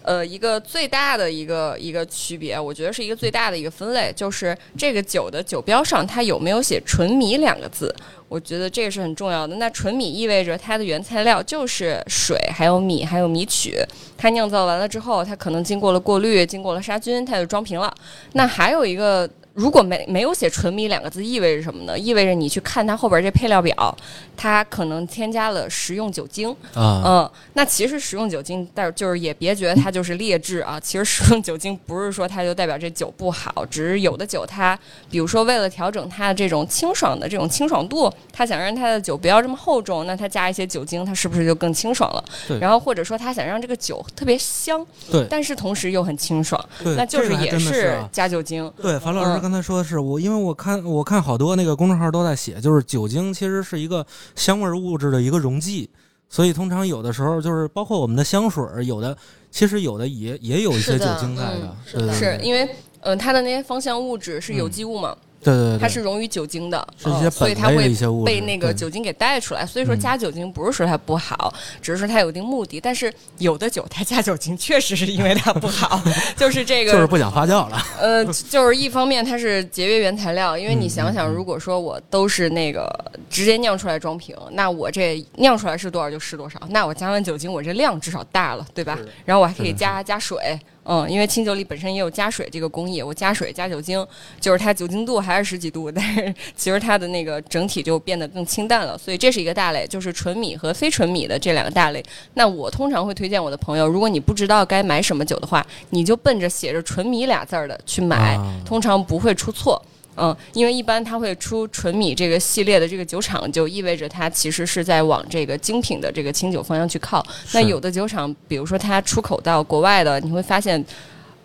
[0.06, 7.92] 呃，一个最大的一个一个区别，我觉得是一个最大的一个分类，就是这个酒的酒标上它有没有写“纯米”两个字。
[8.28, 9.56] 我觉得这个是很重要的。
[9.56, 13.84] 那纯米意味着它的原材料就是水，还有米，还有米曲。
[14.16, 17.92] 它酿造完了之后，它可能经过了过滤，经过了杀菌，它就装瓶了。
[18.34, 21.98] 那还有一个，如果没没有写“纯米”两个字，意味着什么呢？
[21.98, 23.96] 意味着你去看它后边这配料表，
[24.36, 26.50] 它可能添加了食用酒精。
[26.74, 30.78] 啊，嗯，那其实食用酒精，但是就是也别觉得它就是劣质啊。
[30.84, 34.78] 其实食用酒精不是说它就代表这酒不好，只是有的酒它，
[35.10, 42.22] 比如说为了调整它的这种清爽的这种清爽度，它想让它的酒不要这么厚重，那它加一些酒精，它是不是就更清爽了？
[42.46, 48.70] 对然后或者说它想让这个酒特别香，对但是同时又很清爽，对，那就是也是啊加酒精。
[48.82, 54.04] 对，樊老师嗯刚才说的是我，因为我看我看好多那个公众号都在写，就是酒精其实是一个
[54.34, 55.88] 香味物质的一个溶剂，
[56.28, 59.16] 所以通常有的时候就是包括我们的香水，有的
[59.52, 65.16] 其实有的也也有一些酒精在的嗯，是的是因为，呃，它的那些芳香物质是有机物嘛，
[65.54, 69.64] 对对对，它是溶于酒精的，是一些嗯所以苯类的它会一些物质被那个酒精给带出来。
[69.64, 72.80] 所以说嗯加酒精不是说它不好，只是说它有一定目的。
[72.80, 76.02] 但是有的酒它加酒精确实是因为它不好，
[76.36, 82.88] 就是这个，就是不想发酵了，呃，就是一方面它是节约原材料，因为你嗯想想，如果说我都是那个
[83.30, 88.98] 直接酿出来装瓶，那我这酿出来是多少就是多少，那我加完酒精，我这量至少大了，对吧？
[89.24, 90.36] 然后我还可以加加水。
[90.86, 94.06] 嗯，因为清酒里本身也有加水这个工艺，我加水加酒精，
[94.40, 98.96] 就是它酒精度还是十几度，但是其实它的那个整体就变得更清淡了。
[98.96, 102.02] 所以这是一个大类，就是纯米和非纯米的这两个大类。
[102.34, 109.82] 那我通常会推荐我的朋友，如果你不知道该买什么酒的话，你就奔着写着纯米俩字儿的去买，啊通常不会出错。
[110.16, 117.24] 嗯，因为一般它会出纯米这个系列的这个酒厂，就意味着它其实是在往这个精品的这个清酒方向去靠。
[117.52, 120.84] 那有的酒厂，比如说它出口到国外的，你会发现。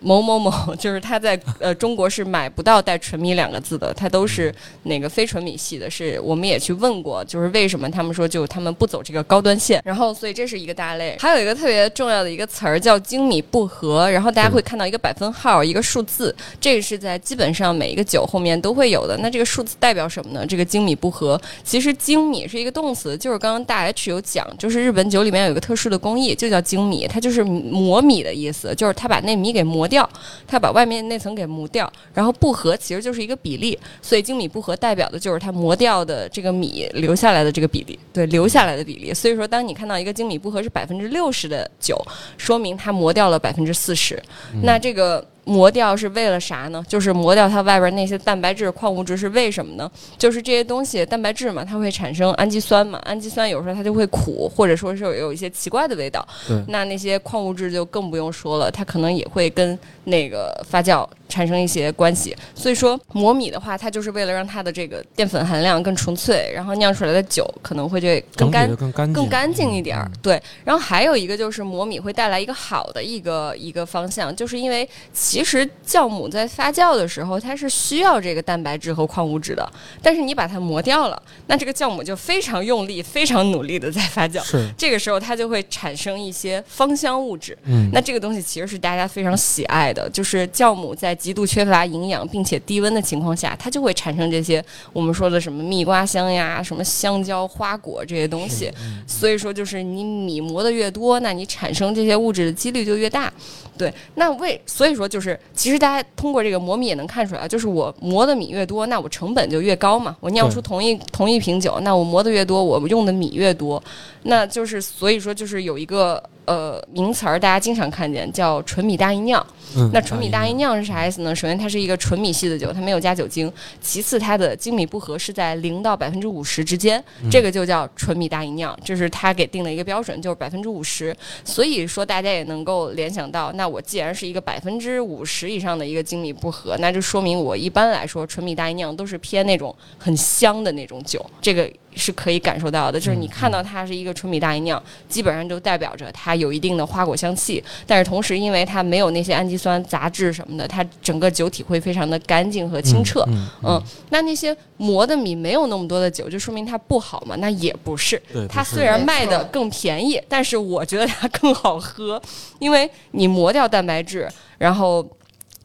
[0.02, 5.88] 某某某， 就是他在呃中国是买不到带纯米两个字的，它都是那个非纯米系的。
[5.90, 11.16] 是我们也去问过，就是为什么他们说就他们不走这个高端线，然后所以这是一个大类。
[11.20, 19.16] 还有一个特别重要的一个词儿叫精米不和，然后大家会看到一个百分号，一个数字，这个是在基本上每一个酒后面都会有的。
[19.18, 20.46] 那这个数字代表什么呢？
[20.46, 30.08] 这个精米不和，其实精米是一个动词，就是刚刚大 H 有讲，就是日本酒里面有一个特殊的工艺，就叫精米，它就是磨米的意思，就是他把那米给磨掉，
[30.46, 39.12] 它把外面那层给磨掉，然后不合其实就是一个比例，所以精米不合代表的就是它磨掉的这个米留下来的这个比例，对，留下来的比例。
[39.12, 42.00] 所以说，当你看到一个精米不合是百分之六十的酒，
[42.38, 44.20] 说明它磨掉了百分之四十，
[44.62, 45.22] 那这个。
[45.44, 46.84] 磨掉是为了啥呢？
[46.88, 49.90] 就是磨掉它外边那些蛋白质、矿物质是为什么呢？
[50.16, 56.26] 就是这些东西，蛋白质嘛，它会产生氨基酸嘛，氨基酸有时候它就会苦，或者说是有有一些奇怪的味道。
[56.68, 62.36] 那那些矿物质就更不用说了，它可能也会跟那个发酵产生一些关系。
[62.54, 70.18] 所以说磨米的话，它就是为了让它的这个淀粉含量更纯粹，然后酿出来的酒可能会就更干更干净，更干净一点儿嗯。
[70.22, 74.88] 对，然后还有一个就是磨米会带来一个好的一个一个方向，就是因为
[75.32, 79.66] 其实酵母在发酵的时候，它是需要这个蛋白质和矿物质的，
[80.02, 84.42] 但是你把它磨掉了，那这个酵母就非常用力、非常努力的在发酵。
[84.42, 94.62] 是，这个时候它就会产生一些芳香物质，嗯，那这个东西其实是大家非常喜爱的，就是酵母在极度缺乏营养并且低温的情况下，它就会产生这些
[94.92, 98.70] 我们说的什么蜜瓜香呀、什么香蕉、花果这些东西。
[99.06, 103.32] 所以说，就是你米磨的越多，那你产生这些物质的几率就越大。
[103.78, 105.21] 对，那为所以说就是，
[105.54, 110.16] 其实大家通过这个磨米也能看出来，就是我磨的米越多，那我成本就越高嘛。
[110.20, 113.82] 我酿出同一同一瓶酒，那我磨的越多，我用的米越多，
[114.22, 119.44] 那就是所以说就是有一个呃名词儿，大家经常看见叫纯米大吟酿。
[119.74, 121.34] 嗯那纯米大吟酿是啥意思呢？
[121.34, 123.48] 首先它是一个纯米系的酒，它没有加酒精；
[123.80, 131.16] 其次它的精米不合是在零到百分之五十之间，这个就叫纯米大吟酿，这是它给定的一个标准，就是百分之五十。
[131.42, 141.70] 所以说大家也能够联想到，那我既然是一个百分之五十以上的一个精米不合，那就说明我一般来说纯米大吟酿都是偏那种很香的那种酒，这个。
[141.94, 153.24] 是可以感受到的，就是你看到它是一个纯米大吟酿，基本上就代表着它有一定的花果香气，但是同时因为它没有那些氨基酸、杂质什么的，它整个酒体会非常的干净和清澈。
[153.28, 157.36] 嗯，嗯，那那些磨的米没有那么多的酒，就说明它不好嘛？
[157.36, 162.20] 那也不是，不是它虽然卖的更便宜，但是我觉得它更好喝，
[162.58, 164.28] 因为你磨掉蛋白质，
[164.58, 165.06] 然后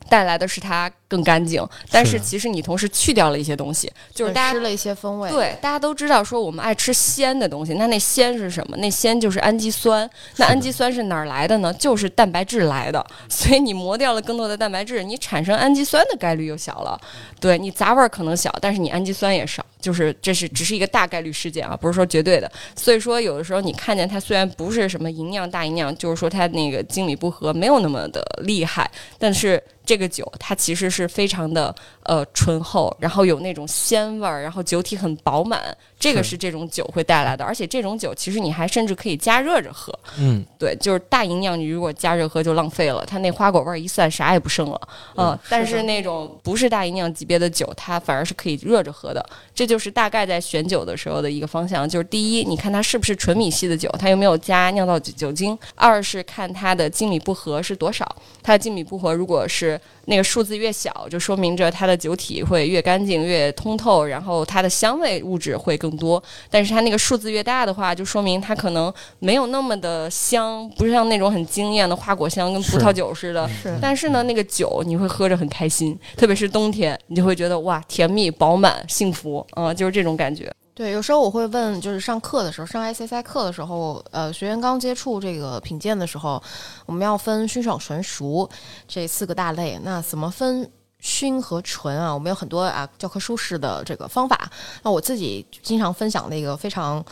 [0.10, 5.30] 带来的是它更干净，但是是其实你同时去掉了一些东西，就是大家吃了一些风味。
[5.30, 8.78] 对，大家都知道说我们爱吃鲜的东西，那那鲜是什么？
[8.78, 10.10] 那鲜就是氨基酸。
[10.38, 11.74] 那氨基酸是哪儿来的呢？
[11.74, 13.06] 就是蛋白质来的。
[13.30, 17.00] 所以你磨掉了更多的蛋白质，你产生氨基酸的概率又小了。
[17.40, 19.66] 对你杂味儿可能小，但是你氨基酸也少。
[19.80, 22.52] 就是这是只是一个大概率事件啊，不是说绝对的。
[22.76, 28.90] 所以说有的时候你看见它虽然不是什么营养大营养，就是说它那个精米不合没有那么的厉害，
[29.20, 31.74] 但是这个酒它其实是是非常的
[32.08, 35.62] 呃醇厚，然后有那种鲜味儿，然后酒体很饱满，
[36.00, 37.46] 这个是是这种酒会带来的。
[37.46, 44.82] 而且这种酒其实你还甚至可以加热着喝，嗯，对，就是大吟酿你如果加热喝就浪费了，它那花果味儿一散啥也不剩了。
[45.16, 49.26] 嗯，但是那种不是大吟酿级别的酒，它反而是可以热着喝的。
[49.56, 58.06] 这就是大概在选酒的时候的一个方向，就是第一，你看它是不是纯米系的酒，它有没有加酿造酒酒精；二是看它的精米不合是多少，
[58.44, 66.22] 它的精米不合如果是那个数字越小，就说明着它的酒体会越干净、越通透，然后它的香味物质会更多。
[66.50, 73.50] 但是它那个数字越大的话，就说明它可能没有那么的香，不是像那种很惊艳的花果香，跟葡萄酒似的。
[73.50, 80.54] 是但是呢，那个酒你会喝着很开心，特别是冬天，你就会觉得哇，甜蜜、饱满、幸福，嗯、就是这种感觉。
[80.74, 86.40] 对，有时候我会问，就是上课的时候，上 SSI 课的时候，呃，学员刚接触这个品鉴的时候，
[86.86, 88.48] 我们要分熏爽纯熟
[88.88, 89.80] 这四个大类。
[89.84, 90.70] 那怎么分
[91.00, 92.14] 熏和纯啊？
[92.14, 94.50] 我们有很多啊教科书式的这个方法。
[94.84, 97.04] 那我自己经常分享的一个非常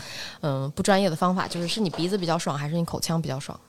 [0.42, 3.60] 嗯、不专业的方法，就是是你鼻子比较爽，还是你口腔比较爽？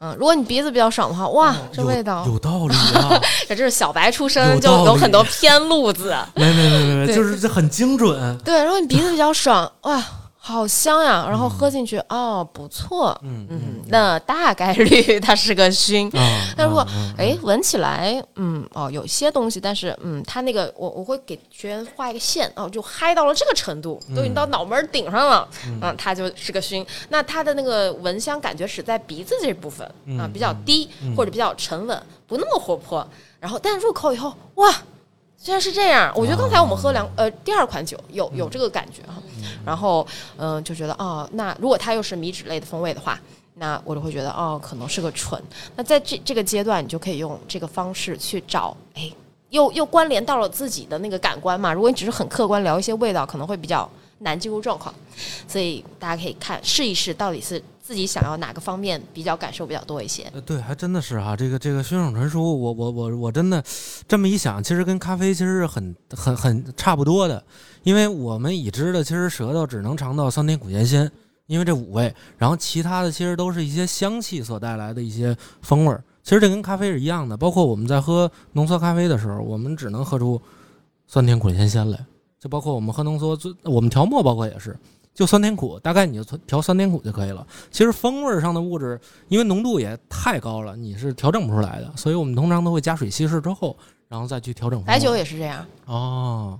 [0.00, 3.18] 嗯，如果你鼻子比较爽的话，哇，这味道，有道理啊，
[3.48, 6.14] 这就是小白出身就有很多偏路子。
[6.34, 10.04] 没没没没没，对就是这很精准，对，如果你鼻子比较爽，哇，
[10.46, 11.24] 好香呀！
[11.26, 16.06] 然后喝进去，哦，不错，嗯嗯，那大概率它是个熏。
[16.14, 16.20] 啊，
[16.54, 26.86] 但如果嗯哎，闻起来，嗯，哦，有些东西，但是，嗯，它那个，我我会给学员画一个线，哦，就嗨到了这个程度，都已经到脑门儿顶上了，嗯，它就是个熏。
[27.08, 29.86] 那它的那个闻香感觉是在鼻子这部分
[30.20, 33.08] 啊，比较低或者比较沉稳，不那么活泼。
[33.40, 34.70] 然后，但入口以后，哇！
[35.36, 39.22] 虽然是这样，我觉得刚才我们喝两呃第二款酒有有这个感觉哈，
[39.64, 40.06] 然后
[40.38, 43.20] 嗯、就觉得哦，那如果它又是米脂类的风味的话，
[43.56, 45.40] 那我就会觉得哦可能是个醇。
[45.76, 49.12] 那在这这个阶段，你就可以用这个方式去找，哎，
[49.50, 51.72] 又又关联到了自己的那个感官嘛。
[51.72, 53.88] 如果你只是很客观聊一些味道，可能会比较
[54.20, 54.94] 难进入状况，
[55.46, 60.22] 所以大家可以看试一试，到底是自己想要哪个方面比较感受比较多一些。
[60.32, 63.62] 呃，对，还真的是哈、这个这个熏手纯熟，我我我我真的
[64.08, 67.44] 这么一想，其实跟咖啡其实是很很很差不多的，
[67.82, 71.12] 因为我们已知的其实舌头只能尝到酸甜苦咸鲜，
[71.46, 76.02] 因为这五味，然后其他的其实都是一些香气所带来的一些风味儿。
[76.22, 80.40] 其实这跟咖啡是一样的，包括我们在喝浓缩咖啡的时候，我们只能喝出
[81.06, 82.02] 酸甜苦咸鲜来，
[82.40, 84.74] 就包括我们喝浓缩，我们调墨包括也是。
[85.14, 87.46] 就酸甜苦，大概你就调酸甜苦就可以了。
[87.70, 93.76] 其实风味儿上的物质，因为浓度也太高了，你是调整不出来的，所以我们通常都会加水稀释之后，
[94.08, 94.82] 然后再去调整。
[94.82, 96.58] 白酒也是这样，哦，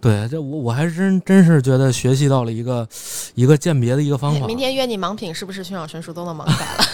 [0.00, 2.86] 对，这我我还真真是觉得学习到了一个
[3.34, 6.84] 一个鉴别的一个方法，哎明天约你盲品，是不是熏小纯熟都能盲改了？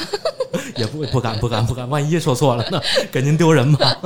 [0.77, 2.81] 也不不敢不敢不敢，万一说错了呢，
[3.11, 3.97] 给您丢人吧。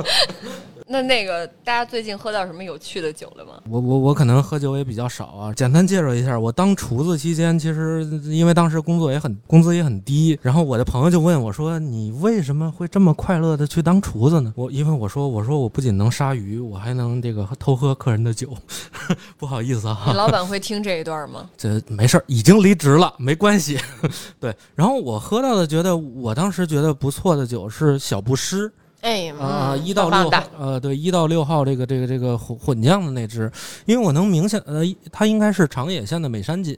[0.89, 3.61] 那那个大家最近喝到什么有趣的酒了吗？
[3.69, 18.55] 我我我可能喝酒也比较少啊，简单介绍一下，我当厨子期间，其实因为当时工作也很工资也很低，然后我的朋友就问我说：“你为什么会这么快乐的去当厨子呢？”我因为我说我说我不仅能杀鱼，我还能这个偷喝客人的酒，
[19.37, 20.05] 不好意思啊。
[20.07, 21.49] 你老板会听这一段吗？
[21.57, 23.77] 这没事儿，已经离职了，没关系。
[24.39, 28.71] 对，然后我喝到的，觉得我当时觉得不错的酒是小布施
[29.01, 33.51] 哎，啊，嗯一到六号呃，对，一到六号这个这个这个混混酿的那只，
[33.85, 36.77] 因为我能明显呃，它应该是长野县的美山锦。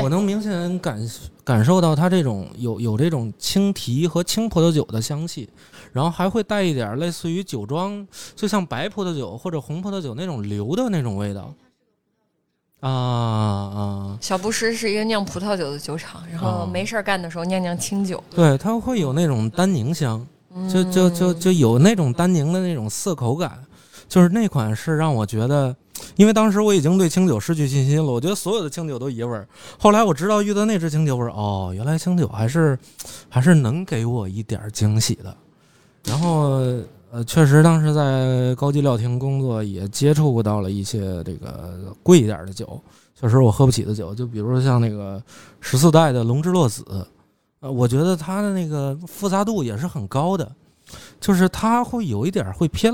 [0.00, 0.98] 我能明显感
[1.44, 5.46] 感受到它这种有有这种青提和青葡萄酒的香气，
[5.92, 11.52] 然后还会带一点类似于酒庄，就像白葡萄酒或者红葡萄酒那种流的那种味道。
[12.80, 20.26] 啊啊，小布什是一个酿葡萄酒的酒厂，然后哦没事儿干的时候酿酿清酒，对，它会有那种单宁香，
[20.72, 23.62] 就就就就有那种单宁的那种涩口感，
[24.08, 25.74] 就是那款是让我觉得，
[26.16, 29.48] 因为当时我已经对清酒失去信心了，我觉得所有的清酒都一味儿。
[29.78, 32.78] 后来我知道遇到那支清酒我说，哦，原来清酒还是
[33.28, 35.34] 还是能给我一点儿惊喜的。
[36.04, 36.60] 然后
[37.10, 42.80] 呃，确实当时在高级料亭工作，也接触到了一些这个贵一点儿的酒，
[43.14, 45.22] 确实我喝不起的酒，就比如说像那个
[45.60, 46.84] 十四代的龙之洛子，
[47.62, 50.52] 呃，我觉得它的那个复杂度也是很高的，
[51.20, 52.92] 就是它会有一点会偏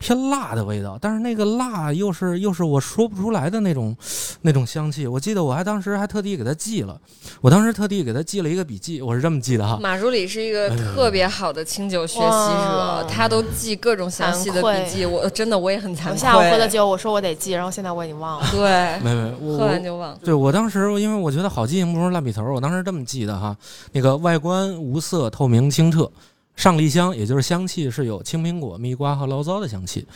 [0.00, 3.94] 偏辣的味道，但是那个辣又是又是我说不出来的那种
[4.40, 5.06] 那种香气。
[5.06, 6.98] 我记得我还当时还特地给他记了，
[7.42, 9.78] 我当时特地给他记了一个笔记，我是这么记的哈。
[9.78, 16.12] 马助理是一个特别好的清酒学习者，他都记各种详细的笔记，我真的我也很惭愧。
[16.12, 18.46] 我下午喝的酒，我说我得记，然后现在我已经忘了。
[18.50, 20.16] 对，没没，我喝完就忘。
[20.24, 23.54] 对我当时因为我觉得好记性不如烂笔头，我当时这么记的哈。
[23.92, 26.10] 那个外观无色透明清澈，
[26.56, 30.06] 上梨香，也就是香气是有青苹果、蜜瓜和醪糟的香气。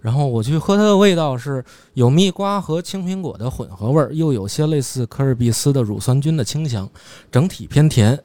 [0.00, 1.64] 然后我去喝它的味道是
[1.94, 6.86] 有蜜瓜和青苹果的混合味儿，又有些类似科尔必斯的乳酸菌的清香，
[7.32, 8.22] 整体偏甜。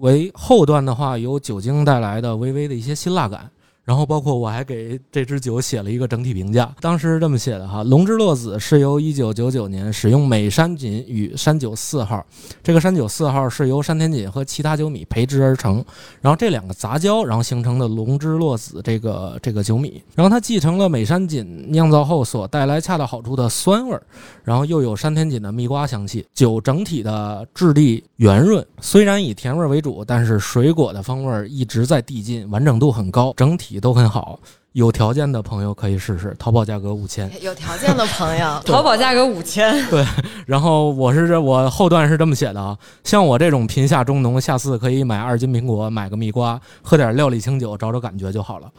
[0.00, 3.50] 为后段的话，有酒精带来的微微的一些辛辣感。
[3.84, 12.24] 然后包括我还给这支酒写了一个整体评价，当时是这么写的哈：龙之洛子是由1999年使用美山锦与山酒四号，
[12.62, 15.84] 这个山酒四号是由山田锦和其他酒米培植而成，
[16.20, 24.02] 然后这两个杂交，然后形成的龙之洛子这个这个酒米，然后它继承了美山锦酿造后所带来恰到好处的酸味儿，
[24.44, 34.38] 然后又有山田锦的蜜瓜香气，酒整体的质地圆润，虽然以甜味为主，但是水果的风味儿一直在递进，完整度很高，整体都很好。
[34.72, 37.30] 有条件的朋友可以试试，淘宝价格五千。
[37.42, 40.02] 有条件的朋友，淘宝价格五千，对
[40.46, 48.72] 然后我是这我后段是这么写的啊，像我这种贫下中农，下次可以买二斤苹果，买个蜜瓜，喝点料理清酒，找找感觉就好了。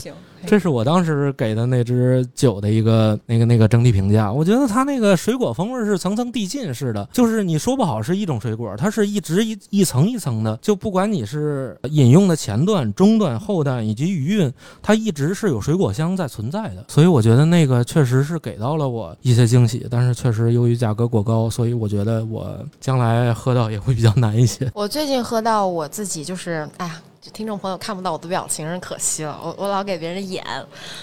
[0.00, 0.12] 行。
[0.46, 4.32] 这是我当时给的那支酒的一个那个那个整体评价。
[4.32, 16.84] 我觉得它那个水果风味是层层递进式的，就是你说不好是一种水果，它是一直一一层一层的，就不管你是饮用的前段、中段、后段以及余韵，它一直是有水果香在存在的。
[16.88, 24.70] 所以我觉得那个确实是给到了我一些惊喜，但是确实由于价格过高，所以我觉得我将来喝到也会比较难一些。
[24.74, 27.00] 我最近喝到我自己就是，哎呀。
[27.32, 29.38] 听众朋友看不到我的表情，真可惜了。
[29.42, 30.44] 我我老给别人演，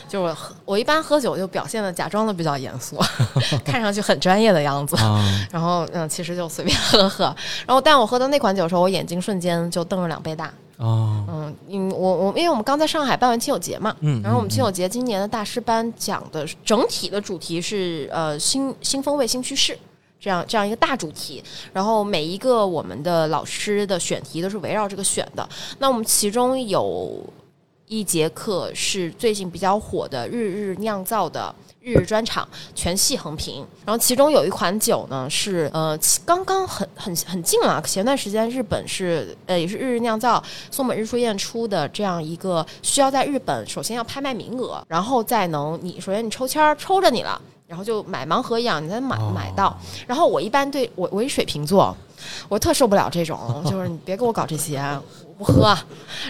[0.07, 2.97] 就是我喝我一般喝酒就表现的假装的比较严肃，
[3.65, 4.95] 看上去很专业的样子。
[4.97, 7.25] 啊，然后嗯，其实就随便喝喝。
[7.67, 10.51] 然后但我喝到那款酒的时候，我眼睛瞬间就瞪了两倍大。
[10.77, 19.77] 哦，嗯嗯，我我因为我们刚在上海办完亲友节嘛，嗯，然后我们亲嗯友节今年的大师班讲的整体的主题是呃新新风味新趋势。
[20.19, 25.47] 这样这样一个大主题，然后每一个我们的老师的选题都是围绕这个选的。
[25.79, 27.21] 那我们其中有
[27.87, 33.63] 一节课是最近比较火的日日酿造的日日专场，全系横评。
[33.85, 35.95] 然后其中有一款酒呢是呃
[36.25, 47.39] 刚刚很很很近了，前段时间日本是呃也是日日酿造松本日出彦出的这样一个需要在日本首先要拍卖名额，然后再能你首先你抽签抽着你了。
[47.67, 49.75] 然后就买盲盒一样，你才买哦买到。
[50.07, 51.95] 然后我一般对我我一水瓶座，
[52.47, 53.39] 我特受不了这种，
[53.69, 54.79] 就是你别给我搞这些，
[55.37, 55.75] 我不喝。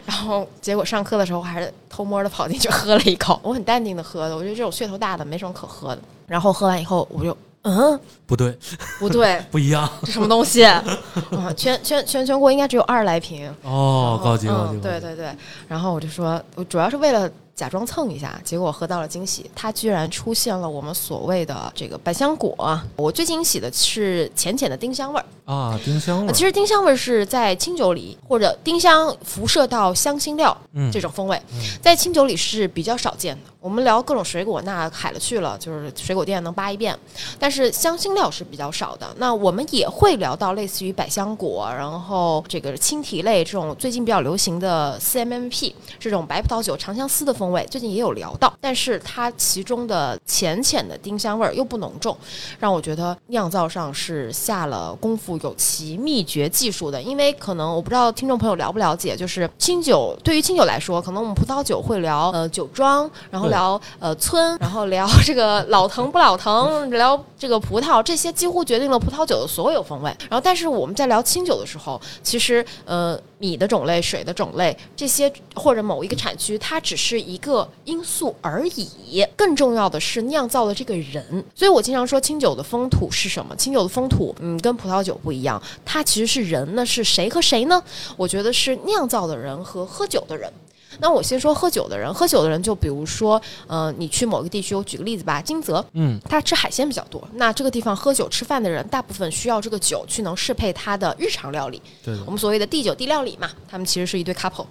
[0.06, 6.02] 然后结果上课的时候，我还是偷摸的跑进去喝了一口，我很淡定的喝的，我觉得这种噱头大的没什么可喝的。
[6.28, 8.58] 然后喝完以后，我就嗯，不对，
[9.00, 9.90] 不对， 不一样。
[10.04, 10.64] 这什么东西？
[10.64, 10.84] 啊，
[11.58, 13.54] 全全全全国应该只有二十来瓶。
[13.64, 15.36] 哦，高级高级，嗯，对对对。
[15.68, 22.80] 然后我就说，我主要是为了假装蹭一下，结果喝到了惊喜，它居然出现了我们所谓的这个百香果。
[22.98, 25.26] 我最惊喜的是浅浅的丁香味儿。
[25.46, 30.92] 啊，丁香味其实丁香味儿是在清酒里，或者丁香辐射到香辛料嗯。
[30.92, 31.42] 这种风味，
[31.82, 33.52] 在清酒里是比较少见的。
[33.60, 36.98] 我们聊各种水果，那海了去了，就是水果店能扒一遍，
[37.40, 39.08] 但是香辛料是比较少的。
[39.18, 52.16] 那我们也会聊到类似于百香果，然后这个青提类这种最近比较流行的 CMMP 这种白葡萄酒长相思的风味，最近也有聊到，但是它其中的浅浅的丁香味儿又不浓重，
[52.60, 57.02] 让我觉得酿造上是下了功夫，有其秘诀技术的。
[57.02, 70.10] 因为可能我不知道听众朋友了不了解，就是清酒对于清酒来说，可能我们葡萄酒会聊呃酒庄，然后聊呃村，然后聊这个老藤不老藤，聊这个葡萄，这些几乎决定了葡萄酒的所有风味。
[70.30, 79.24] 然后，但是我们在聊清酒的时候，其实呃米的种类、水的种类这些或者某一个产区，它只是一个因素而已。
[79.36, 81.24] 更重要的是酿造的这个人。
[81.54, 83.56] 所以我经常说，清酒的风土是什么？
[83.56, 86.68] 清酒的风土，嗯，跟葡萄酒不一样，它其实是人。
[86.74, 87.82] 那是谁和谁呢？
[88.18, 90.52] 我觉得是酿造的人和喝酒的人。
[91.00, 101.82] 那我先说喝酒的人，喝酒的人就比如说，呃，你去某个地区，我举个例子吧，金泽，嗯，他吃海鲜比较多，那这个地方喝酒吃饭的人，大部分需要这个酒去能适配他的日常料理。
[102.04, 104.66] 对我，们所谓的地酒地料理嘛，他们其实是一对 couple，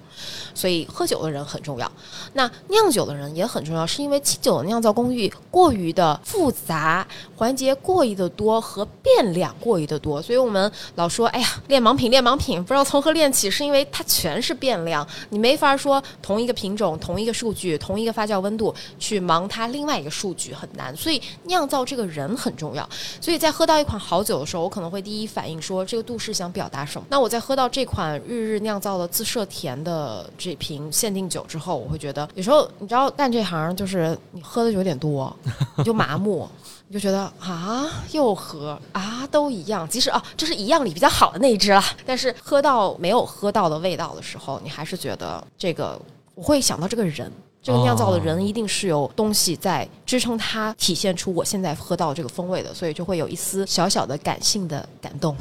[0.54, 1.90] 所以喝酒的人很重要。
[2.34, 7.06] 那酿酒的人也很重要，是因为清酒的酿造工艺过于的复杂，
[7.36, 22.88] 环节过于的多和变量过于的多，所以我们老说，哎呀，练盲品，练盲品，不知道从何练起，是因为它全是变量，你没法说同一个品种、同一个数据、同一个发酵温度去盲它另外一个数据很难，所以酿造这个人很重要。
[23.20, 27.06] 所以在喝到一款好酒的时候，我可能会第一反应说这个度是想表达什么。
[27.10, 35.34] 那我在喝到这款日日酿造的自设甜的这瓶限定酒之后，我会觉得有时候你知道干这行就是你喝的有点多，
[35.76, 36.48] 你就麻木。
[36.86, 39.88] 你就觉得啊，又喝啊，都一样。
[39.88, 45.98] 即使啊，这是一样里比较好的那一支了，但是喝到没有喝到的味道的时候，你还是觉得这个，
[46.34, 47.32] 我会想到这个人。
[47.62, 55.34] 这个酿造的人一定是有东西在支撑它体现出我现在喝到这个风味的，所以就会有一丝小小的感性的感动。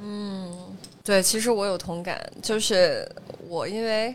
[0.00, 0.56] 嗯
[1.02, 3.10] 对，其实我有同感，就是
[3.48, 4.14] 我因为。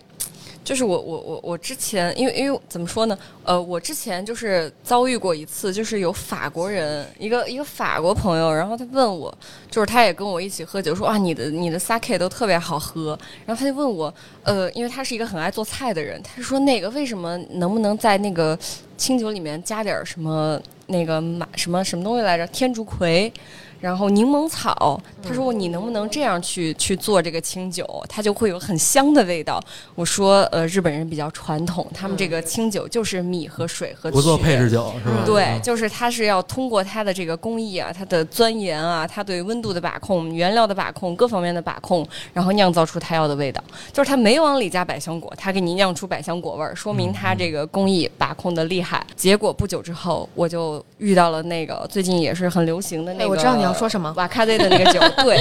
[0.69, 3.17] 就是我我我我之前因为因为怎么说呢？
[3.43, 9.35] 呃，我之前就是遭遇过一次，就是有法国人一个一个法国朋友，然后他问我，
[9.67, 13.17] 就是他也跟我一起喝酒，说啊你的你的 sake 都特别好喝，
[13.47, 14.13] 然后他就问我，
[14.43, 18.55] 呃，因为他是一个很爱做菜的人，他说那个为什么能不能在那个
[18.95, 22.45] 清酒里面加点什么那个马什么什么东西来着？
[22.49, 23.33] 天竺葵。
[23.79, 24.99] 然后柠檬草。
[25.21, 29.61] 他说你能不能这样去去做这个清酒，它就会有很香的味道。
[29.93, 35.23] 我说呃，日本人比较传统，他们这个清酒就是米和水和不做配置酒是吧？
[35.25, 43.61] 对，嗯就是它是要通过它的这个工艺啊，它的钻研啊，它对温度的把控、原料的把控、各方面的把控，然后酿造出它要的味道。
[43.91, 49.05] 就是它没往里加百香果，它给你酿出百香果味儿，说明它这个工艺把控的厉害。
[49.15, 55.39] 结果不久之后，我就遇到了那个最近也是很流行的那个，哎我知道你要说什么瓦卡雷的那个酒， 对。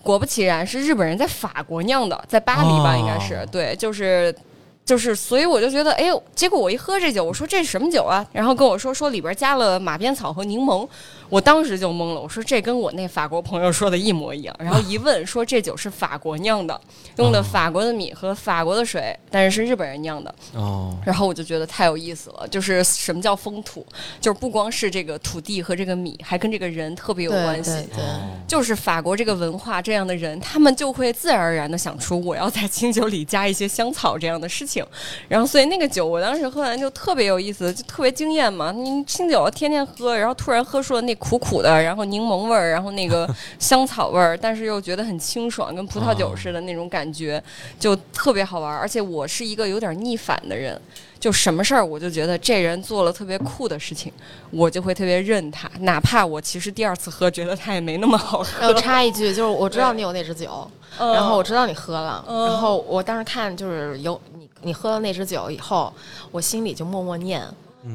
[0.00, 4.34] 果不其然，是日本人在法国酿的，在巴黎吧，哦应该是对，就是
[4.82, 8.24] 就是，所以我就觉得，哎呦，结果我一喝这酒，我说这是什么酒啊？
[8.32, 10.88] 然后跟我说说里边加了马鞭草和柠檬，
[11.28, 14.54] 我当时就懵了，我说这跟我那法国朋友说的一模一样。
[14.58, 16.80] 然后一问说这酒是法国酿的，
[17.16, 20.34] 用的法国的米和法国的水，但是是日本人酿的。
[20.54, 23.86] 哦，然后我就觉得太有意思了，就是什么叫风土，
[24.20, 27.70] 就是不光是这个土地和这个米，还跟这个人特别有关系。
[27.70, 28.04] 对对，
[28.46, 34.84] 就是法国这个文化这样的人，他们就会自然而然的想出我要在清酒里加一些香草这样的事情，
[35.28, 38.72] 然后所以那个酒我当时喝完就特别有意思，就特别惊艳嘛。
[38.72, 47.42] 你清酒天天喝，然后突然喝出了那苦苦的，然后柠檬味儿，然后那个 香草味儿，但是又觉得很清爽，跟葡萄酒似的那种感觉，
[47.78, 48.78] 就特别好玩儿。
[48.78, 50.80] 而且我是一个有点逆反的人。
[51.20, 54.12] 就什么事儿，我就觉得这人做了特别酷的事情，
[54.52, 58.68] 我就会特别认他，哪怕我其实第二次喝，觉得他也没那么好喝。
[58.68, 65.92] 我插一句，就是我知道你有那支酒，嗯然后我知道你喝了，嗯然后我当时看就是有你你喝了那支酒以后，
[66.30, 67.42] 我心里就默默念。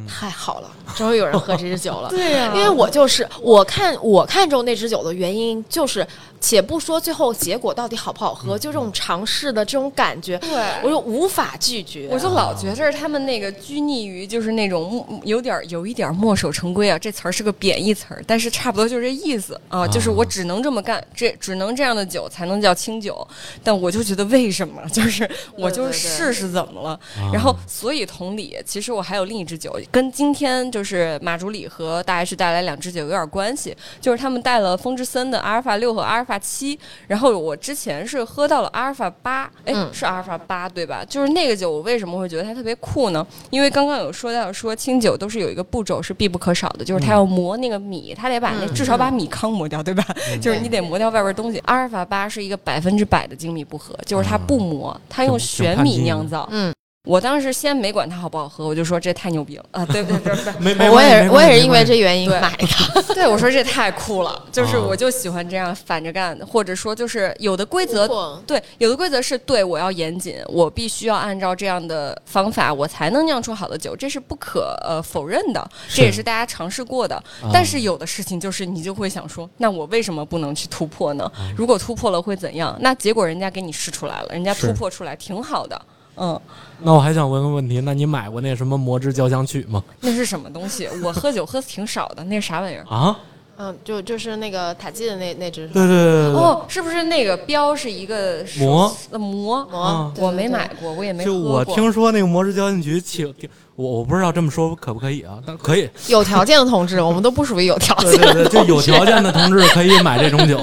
[0.07, 2.09] 太好了，终于有人喝这支酒了。
[2.11, 6.05] 对呀因为我就是我看我看中那支酒的原因，就是
[6.45, 10.49] 且不说最后结果到底好不好喝，就这种尝试的这种感觉，对
[10.83, 12.09] 我就无法拒绝。
[12.11, 23.25] 我就老觉着他们那个拘泥于就是那种有点儿有一点儿墨守成规啊，这词儿是个贬义词儿，但是差不多就这意思啊，就是我只能这么干，这只能这样的酒才能叫清酒。
[23.63, 24.81] 但我就觉得为什么？
[24.91, 26.89] 就是我就试试怎么了。
[26.89, 36.77] 啊然后所以同理，其实我还有另一支酒，跟今天就是马主理和大 H 带来两支酒有点关系，就是他们带了风之森的阿尔法六和阿尔法七，
[37.07, 41.03] 然后我之前是喝到了阿尔法八，哎，嗯是阿尔法八对吧？
[41.07, 43.25] 就是那个酒，我为什么会觉得它特别酷呢？
[43.49, 50.05] 因为刚刚有说到说清酒都是有一个步骤是必不可少的，就是它要磨那个米，它得把那嗯至少把米糠磨掉，对吧？
[50.41, 51.59] 就是你得磨掉外边东西。
[51.65, 56.47] 阿尔法八是一个百分之百的精米不合，就是它不磨，它用玄米酿造。
[56.51, 56.73] 嗯，
[57.05, 59.85] 我当时先没管它好不好喝，我就说这太牛逼了啊！
[59.87, 60.53] 对对对对。
[60.57, 63.03] 没没我也是我也是因为这原因买的。
[63.13, 68.07] 对，我说这太酷了，就是啊我就喜欢这样反着干，或者说就是有的规则
[68.47, 77.17] 对，有的规则是对我要严谨，我必须要按照这样的方法，我才能酿出好的酒，这是不可呃否认的，这也是是大家尝试过的。
[77.17, 81.25] 啊但是有的事情就是你就会想说，那我为什么不能去突破呢？
[81.35, 82.77] 啊如果突破了会怎样？
[82.79, 85.79] 那结果人家给你试出来了，人家突破出来挺好的。
[86.15, 86.39] 嗯，
[86.81, 89.83] 那我还想问个问题，那你买过那什么魔之交响曲吗？
[90.01, 90.87] 那是什么东西？
[91.03, 92.85] 我喝酒喝的挺少的，那是啥玩意儿？
[92.87, 93.17] 啊？
[93.55, 99.63] 嗯，就就是那个塔基的那那只对对对对对，哦，是不是那个标是一个手膜呃膜？
[99.71, 101.37] 膜啊，我对对对没买过，我也没喝就。
[101.37, 105.37] 我听说那个魔之交响曲挺挺，我我不知道这么说可不可以啊？
[105.45, 110.59] 但可以， 有条件的同志，我们都不属于有条对件对对，就有条件的同志可以买这种酒。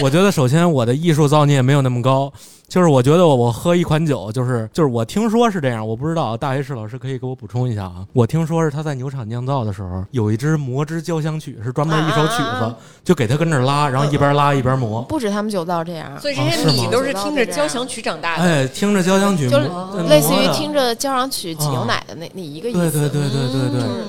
[0.00, 2.32] 我觉得首先我的艺术造诣没有那么高，
[2.68, 8.04] 就是我觉得我我喝一款酒，就是就是我听说是这样，我不知道大 H 老师可以给我补充一下啊。
[8.12, 15.00] 我听说是他在牛场酿造的时候，有一支魔之交响曲是专门一首曲子就给他跟那儿拉，然后一边拉一边磨。
[15.00, 18.42] 不止他们酒造这样，所以这些米都是听着交响曲长大的。
[18.42, 22.78] 哎，听着交响曲就磨，呃类似于听着交响曲挤牛奶的那那一个意思。
[22.78, 24.04] 对对对对对对嗯，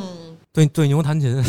[0.60, 1.42] 对对牛弹琴，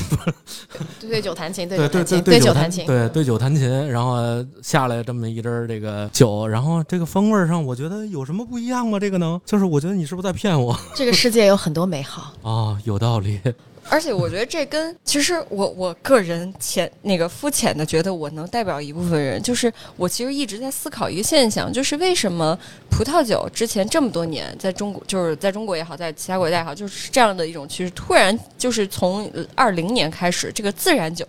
[1.01, 2.87] 对对酒弹琴，对对对酒弹琴，对酒弹琴。
[2.87, 4.17] 对对酒弹琴，然后
[4.63, 9.01] 下来这么一支儿这个酒，然后这个风味上，我觉得有什么不一样吗？
[9.01, 12.33] 这个能，就是我觉得你是不是在骗我 这个世界有很多美好。
[12.43, 12.79] 啊？
[12.85, 13.41] 有道理，
[13.89, 22.57] 而且我觉得这跟其实我我个人浅那个肤浅的觉得我能代表一部分人，就是我其实一直在思考一个现象，就是为什么
[22.91, 31.27] 葡萄酒之前这么多年在中国，就是在中国也好，在其他国家也好，就是这样的一种趋势，突然就是从二零年开始，这个自然酒。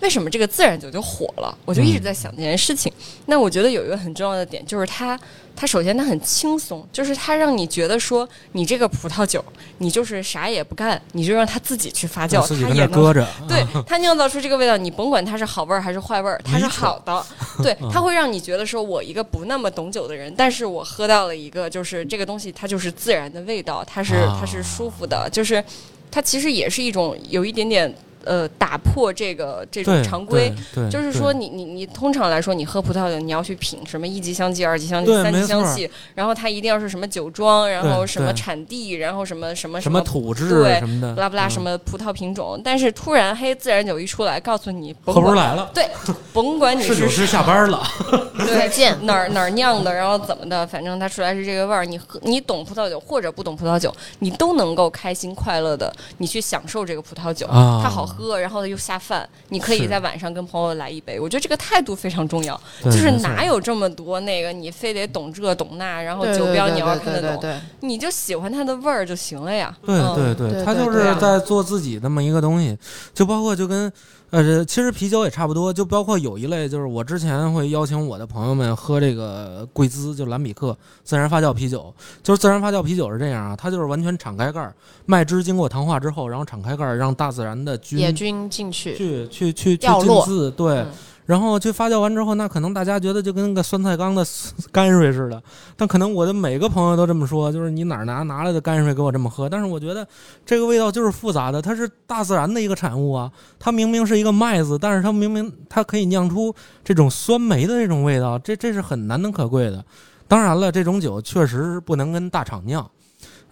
[0.00, 1.56] 为什么这个自然酒就火了？
[1.64, 2.92] 我就一直在想这件事情。
[3.26, 5.18] 那我觉得有一个很重要的点，就是它，
[5.54, 9.44] 它首先它很轻松，就是它让你觉得说，你这个葡萄酒，
[9.78, 17.24] 你就是啥也不干，你就让它自己去发酵，它也能搁着，对它酿造出这个味道，你甭管它是好味儿还是坏味儿，它是好的。
[17.62, 25.62] 对， 它会让你觉得说，我一个不那么懂酒的人，但是我喝到了一个，就是这个东西它就是自然的味道，它是啊它是舒服的，就是
[26.10, 27.94] 它其实也是一种有一点点
[28.24, 42.60] 呃打破这个这种常规。，对，对就是说你，你你通常来说，你喝葡萄酒，你要去品什么一级香气、二级香气、三级香气，然后它一定要是什么酒庄，然后什么产地，然后什么什么什么土质对什么的，不拉不拉嗯什么葡萄品种。
[42.64, 45.88] 但是突然黑自然酒一出来，告诉你甭喝不出管来了，对，
[46.32, 47.82] 甭管你是侍酒师下班了，
[48.38, 48.96] 对再见。
[49.02, 51.84] 哪儿哪儿酿的，然后怎么的，反正它出来是这个味儿。
[51.84, 59.28] 你喝你懂葡萄酒或者不懂葡萄酒，你都能够开心快乐的，你去享受这个葡萄酒，啊它好喝，然后又下饭。
[59.48, 62.60] 你可以在晚上跟朋友来一杯，我觉得这个态度非常重要。
[62.84, 69.76] 就是哪有这么多那个你非得懂这懂那，然后酒标你要对看得懂，你就喜欢它的味儿就行了呀。
[69.86, 72.76] 对嗯对对他就是在做自己那么一个东西，
[73.14, 73.92] 就包括就跟
[74.30, 84.72] 呃，其实啤酒也差不多，就包括有一类就是我之前会邀请我的朋友们喝这个贵兹，就蓝比克自然发酵啤酒，就是自然发酵啤酒是这样啊，它就是完全敞开盖儿，
[85.06, 90.74] 麦汁经过糖化之后，然后敞开盖儿，让大自然的菌野菌进去，去去去去掉渍，对。
[90.78, 90.86] 嗯
[91.30, 95.40] 然后去发酵完之后，那可能大家觉得就跟个酸菜缸的泔水似的，
[95.76, 99.48] 但可能我的每个朋友都这么说，就是你哪儿拿拿来的泔水给我这么喝？
[99.48, 100.04] 但是我觉得
[100.44, 103.30] 这个味道就是复杂的，它是大自然的一个产物啊。
[103.60, 106.52] 它明明是一个麦子，但是它明明它可以酿出
[106.82, 109.84] 这种酸梅的这种味道，这这是很难能可贵的。
[110.26, 112.90] 当然了，这种酒确实不能跟大厂酿。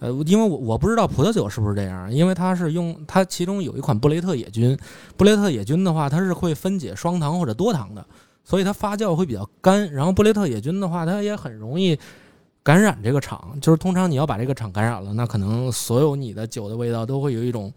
[0.01, 4.79] 呃，因为我我不知道葡萄酒是不是这样，因为它是用它其中有一款布雷特野菌，
[5.17, 8.05] 布雷特野菌的话，它是会分解双糖或者多糖的，
[8.45, 9.91] 所以它发酵会比较干。
[9.93, 11.99] 然后布雷特野菌的话，它也很容易
[12.63, 17.73] 感染这个厂，就是通常你要把这个厂感染了，那可能所有你的酒的味道都会有一种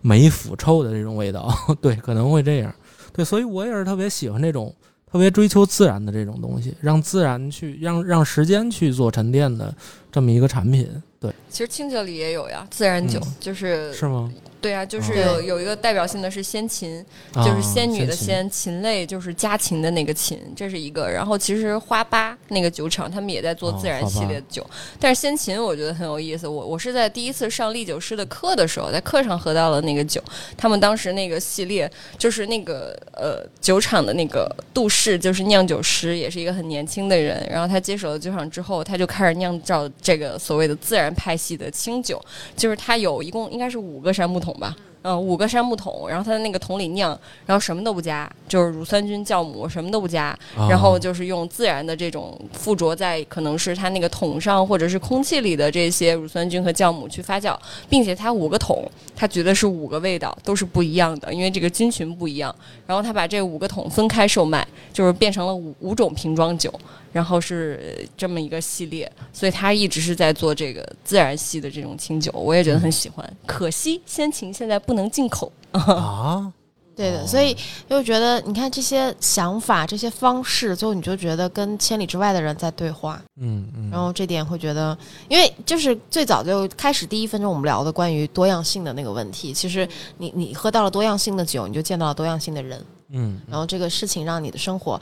[0.00, 1.52] 霉腐臭的这种味道，
[1.82, 2.74] 对，可能会这样。
[3.12, 4.74] 对，所以我也是特别喜欢这种
[5.10, 9.74] 特别追求自然的这种东西，让自然去让让时间去做沉淀的
[10.10, 10.88] 这么一个产品。
[11.20, 14.32] 对，其实清酒里也有呀，自然酒、嗯就是是吗？
[14.58, 17.04] 对啊，就是哦有有一个代表性的是仙琴，
[17.34, 21.08] 啊就是仙女的琴仙，琴类就是家禽的那个琴，这是一个。
[21.08, 24.66] 然后其实花吧那个酒厂他们也在做哦自然系列的酒，
[24.98, 26.48] 但是仙琴我觉得很有意思。
[26.48, 30.20] 我我是在第一次上历酒师的课的时候，在课上喝到了那个酒，
[30.56, 31.88] 他们当时那个系列
[32.18, 37.46] 就是那个呃酒厂的那个杜氏，就是酿酒师，也是一个很年轻的人。
[37.48, 42.20] 然后他接手了酒厂之后，他就开始酿造这个所谓的自然派系的清酒，
[42.56, 44.76] 就是它有一共应该是五个杉木桶吧。
[45.08, 57.56] 嗯，五个杉木桶，然后它在那个桶里酿，然后什么都不加，就是乳酸菌、酵母什么都不加，啊然后就是用自然的这种附着在可能是它那个桶上或者是空气里的这些乳酸菌和酵母去发酵，
[57.88, 58.84] 并且它五个桶，
[59.14, 62.52] 他觉得是五个味道都是不一样的，因为这个菌群不一样。
[62.84, 66.72] 然后他把这五个桶分开售卖，就是变成了五五种瓶装酒，
[67.16, 73.26] 然后是这么一个系列，所以他一直是在做这个自然系的这种清酒，我也觉得很喜欢。
[73.46, 75.50] 可惜先秦现在不能进口。
[75.72, 76.52] 啊，
[76.94, 77.56] 对的，哦所以
[77.88, 84.96] 就觉得你看这些想法、这些方式，最后你就觉得跟千里之外的人在对话，嗯嗯，然后这点会觉得，
[85.28, 89.88] 因为就是最早就开始第一分钟我们聊的关于多样性的那个问题，其实
[90.18, 92.78] 你你喝到了多样性的酒，你就见到了多样性的人，
[93.16, 95.00] 嗯，然后这个事情让你的生活，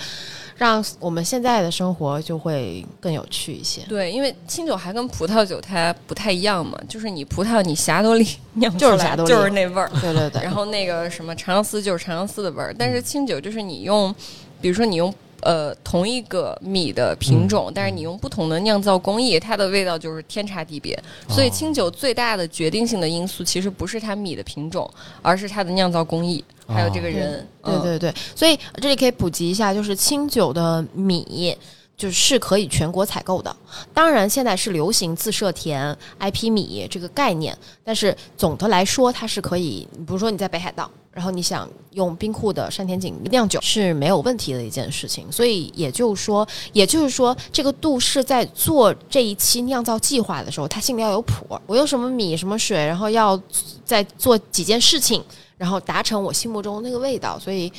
[0.56, 3.82] 让我们现在的生活就会更有趣一些。
[3.88, 14.14] 对，因为清酒还跟葡萄酒它不太一样嘛，就是你葡萄你霞多丽酿出来就是霞多丽就是那味儿，对对对，然后那个什么长相思就是长相思的味儿，但是清酒就是你用，
[14.60, 15.12] 比如说你用。
[15.40, 20.98] 呃，同一个米的品种，但是你用不同的酿造工艺，它的味道就是天差地别。
[21.28, 24.90] 所以清酒最大的决定性的因素，其实不是它米的品种，
[25.20, 27.46] 而是它的酿造工艺，还有这个人。
[27.62, 31.56] 嗯对对对，所以这里可以普及一下，就是清酒的米。
[31.96, 33.54] 就是可以全国采购的，
[33.94, 53.40] 当然现在是流行自设田 IP 米这个概念，但是总的来说它是可以，比如说你在北海道，然后你想用冰库的山田井酿酒是没有问题的一件事情，所以也就是说，也就是说，这个杜氏在做这一期酿造计划的时候，他心里要有谱，我用什么米什么水，然后要
[53.84, 55.22] 再做几件事情，
[55.56, 57.72] 然后达成我心目中那个味道，所以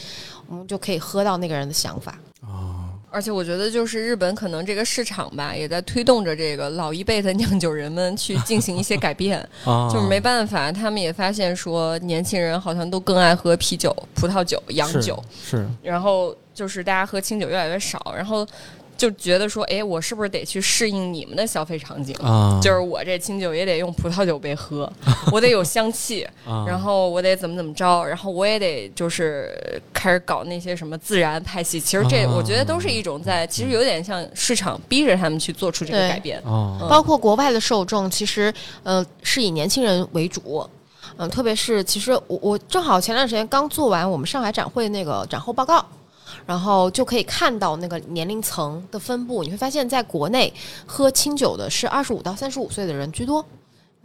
[0.47, 2.17] 我们就可以喝到那个人的想法。
[3.09, 9.39] 而且我觉得，就是日本可能这个市场吧，也在推动着这个老一辈的酿酒人们去进行一些改变。
[9.63, 18.45] 啊，就是没办法，他们也发现说，年轻人好像都更爱喝啤酒、葡萄酒、洋是酒，是然后就是大家喝清酒越来越少，然后
[18.97, 22.15] 就觉得说，哎，我是不是得去适应你们的消费场景？
[22.23, 24.91] 啊，就是我这清酒也得用葡萄酒杯喝，
[25.31, 31.79] 我得有香气，啊，然后我得怎么怎么着，然后我也得就是开始搞那些什么自然派系。
[31.79, 36.41] 其实这啊我觉得都是一种在，其实有点像市场逼着他们去做出这个改变。
[36.89, 40.67] 包括国外的受众，其实呃是以年轻人为主。
[41.17, 45.85] 嗯，特别是其实我我正好前段时间刚做完我们上海展会那个展后报告。
[46.45, 50.53] 然后就可以看到那个年龄层的分布，你会发现在国内
[50.85, 53.45] 喝清酒的是二十五到三十五岁的人居多。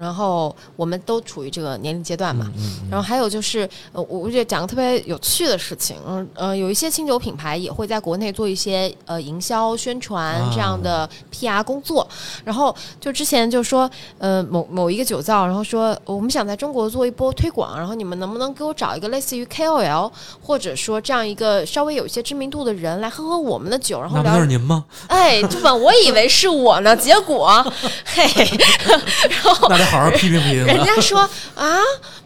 [0.01, 2.51] 然后我们都处于这个年龄阶段嘛，
[2.90, 12.09] 然后还有就是，呃，我我觉得讲个特别有趣的事情，嗯呃，有一些清酒品牌也会在国内做一些呃营销宣传这样的 PR 工作，
[12.44, 24.32] 然后就之前就说，呃，某某一个酒造，然后说我们想在中国做一波推广，然后你们能不能给我找一个类似于 KOL，或者说这样一个稍微有一些知名度的人来喝喝我们的酒，然后聊。
[24.32, 24.86] 那是您吗？
[25.09, 27.62] 哎，就本我以为是我呢，结果，
[28.07, 28.24] 嘿，
[29.28, 29.68] 然后。
[29.91, 30.64] 好好批评批评。
[30.64, 31.18] 人家说
[31.57, 31.78] 啊，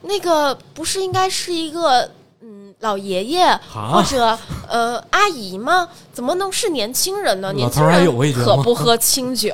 [0.02, 2.10] 那个不是应该是一个
[2.42, 4.38] 嗯老爷爷或者
[4.68, 5.88] 呃阿姨吗？
[6.12, 7.52] 怎么能是年轻人呢？
[7.54, 9.48] 年轻人可不喝清酒。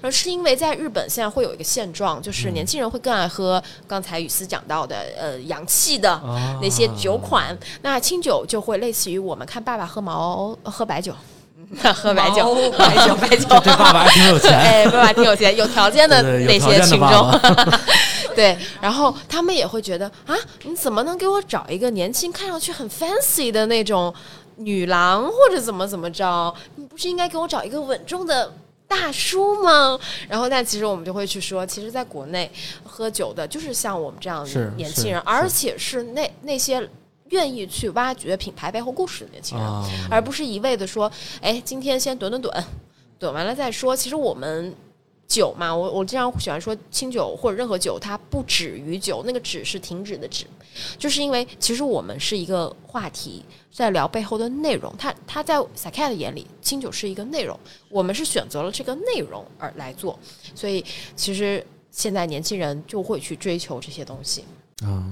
[0.00, 6.20] 然后是因为在日本现在会有一个现状，就是年轻人会更爱喝刚才雨思讲到的呃洋气的
[6.60, 11.14] 那些酒款，那清酒就会类似于我们看爸爸喝毛喝白酒。
[11.94, 13.48] 喝白酒， 白酒，白酒。
[13.62, 17.40] 这爸爸挺有钱， 哎，爸爸挺有钱，有条件的那些群众。
[18.34, 24.12] 对，然后他们也会觉得啊，你怎么能给我找一个年轻、看上去很 fancy 的那种
[24.56, 26.52] 女郎，或者怎么怎么着？
[26.76, 28.52] 你不是应该给我找一个稳重的
[28.88, 29.96] 大叔吗？
[30.28, 32.50] 然后，但其实我们就会去说，其实，在国内
[32.84, 36.88] 喝酒的就是像我们这样的年轻人，而且是那那些。
[37.34, 39.66] 愿意去挖掘品牌背后故事的年轻人，
[40.08, 41.10] 而不是一味的说
[41.42, 42.64] ：“哎，今天先怼怼怼，
[43.18, 44.72] 怼完了再说。”其实我们
[45.26, 50.46] 酒嘛，我我经常喜欢说清酒或者任何酒，它不止于酒，那个“止”是停止的“止”，
[50.96, 54.94] 就是因为其实我们是一个话题，在聊背后的内容。
[54.96, 57.58] 他他在 s a k a 的眼里，清酒是一个内容，
[57.88, 60.16] 我们是选择了这个内容而来做，
[60.54, 60.84] 所以
[61.16, 64.44] 其实现在年轻人就会去追求这些东西
[64.84, 65.02] 啊。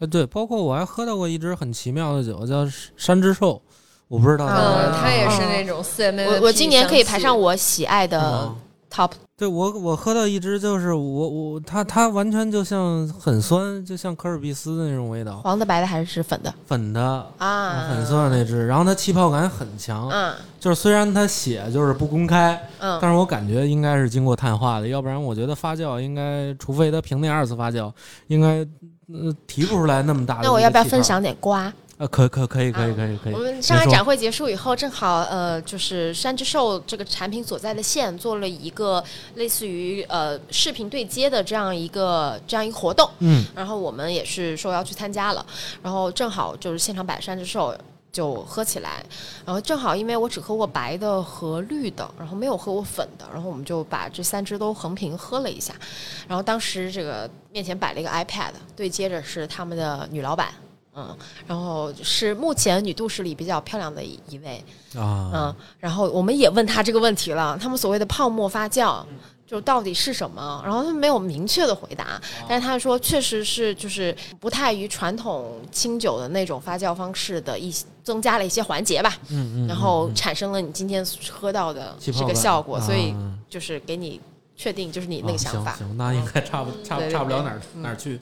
[0.00, 2.64] 呃，对，包括我还喝到过一支很奇妙的酒，叫
[2.96, 3.60] 山之兽，
[4.06, 4.46] 我不知道。
[4.46, 6.20] 嗯，它也是那种四 M。
[6.20, 8.54] 我我今年可以排上我喜爱的
[8.88, 9.10] top。
[9.36, 15.40] 对我，我喝到一支就是我我它它完全就像很酸，就像科尔必斯的那种味道。
[15.42, 16.54] 黄的、白的还是粉的？
[16.66, 18.66] 粉的啊，很酸的那支。
[18.68, 27.92] 然后它气泡感很强，嗯，就是虽然它写就是不公开，嗯，但是我感觉应该是经过碳化的，要不然我觉得发酵应该，除非它瓶内二次发酵，
[28.28, 28.64] 应该。
[29.12, 30.42] 嗯，提不出来那么大的。
[30.42, 31.72] 那我要不要分享点瓜？
[31.96, 33.34] 呃，可可可以可以可以可以。
[33.34, 39.02] 我们上海展会结束以后，正好呃，就是山之兽这个产品所在的县做了一个
[39.34, 43.10] 类似于呃视频对接的这样一个这样一个活动。
[43.18, 43.44] 嗯。
[43.54, 45.44] 然后我们也是说要去参加了，
[45.82, 47.76] 然后正好就是现场摆山之兽。
[48.10, 49.04] 就喝起来，
[49.44, 55.74] 然后正好因为我只喝过白的和绿的，然后没有喝过粉的，然后我们就把这三支都横屏喝了一下。
[56.26, 60.48] 然后当时这个面前摆了一个 iPad，对接着是他们的女老板，
[60.94, 64.64] 嗯，然后是目前女都市里比较漂亮的一位
[64.96, 69.04] 啊，嗯，然后我们也问他这个问题了，他们所谓的泡沫发酵。
[69.48, 70.62] 就到底是什么？
[70.62, 83.14] 然后他没有明确的回答，但是他说确实是就是不太于传统清酒的那种发酵方式的一些增加了一些环节吧，嗯嗯，然后产生了你今天喝到的这个效果，所以
[83.48, 84.20] 就是给你
[84.58, 88.20] 确定就是你那个想法，行，那应该差不差差不了哪儿哪儿去。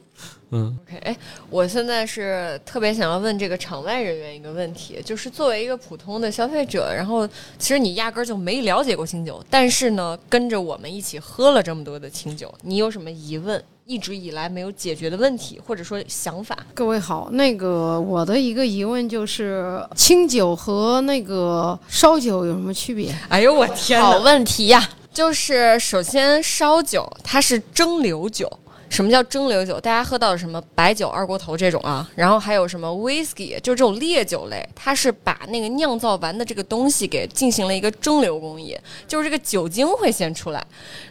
[0.50, 1.16] 嗯，OK，哎，
[1.48, 7.26] 我现在是特别想要问这个场外人员一个问题，就是作为一个普通的消费者，然后
[7.58, 13.60] 其实你压根儿就没了解过清酒，但是呢，跟着我们一起喝了这么多的清酒，你有什么疑问？
[13.86, 16.58] 一直以来没有解决的问题，或者说想法？
[16.74, 23.14] 各位好，那个我的一个疑问就是，清酒和那个烧酒有什么区别？
[23.28, 24.86] 哎呦我天，好问题呀！
[25.16, 28.46] 就是首先烧酒它是蒸馏酒。
[28.90, 29.80] 什么叫蒸馏酒？
[29.80, 40.62] 大家喝到什么白酒、二锅头这种啊，然后还有什么 whisky，就是这种烈酒类，它是把那个酿造完的这个东西给进行了一个蒸馏工艺，就是这个酒精会先出来，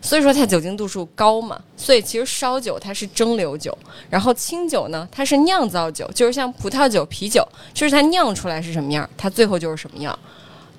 [0.02, 1.60] 所以说它酒精度数高嘛。
[1.76, 3.76] 所以其实烧酒它是蒸馏酒，
[4.08, 7.44] 然后清酒呢它是酿造酒，就是像葡萄酒、啤酒，
[7.74, 10.18] 就是它酿出来是什么样，它最后就是什么样。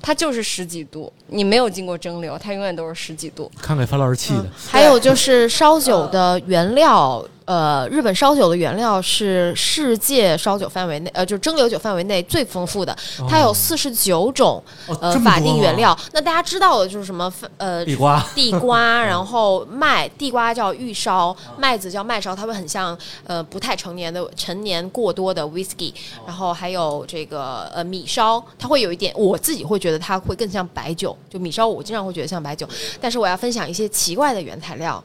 [0.03, 3.51] 它就是十几度，你没有经过蒸馏，它永远都是十几度。
[3.61, 4.47] 看给范老师气的。
[4.69, 7.27] 还有就是烧酒的原料。
[7.47, 12.95] 呃，日本烧酒的原料是世界烧酒范围内，呃，就是蒸馏酒范围内最丰富的，
[13.29, 14.63] 它有四十九种
[15.01, 15.97] 呃法定原料。
[16.13, 17.33] 那大家知道的就是什么？
[17.57, 25.95] 呃，地瓜， 地瓜， 然后麦，地瓜叫玉烧，麦子叫麦烧，它会很像呃不太成年的成年过多的 whisky。
[26.27, 31.17] 然后还有这个呃米烧，它会有一点，我自己会觉得它会更像白酒。
[31.31, 32.69] 就米烧，我经常会觉得像白酒。
[33.01, 35.03] 但是我要分享一些奇怪的原材料，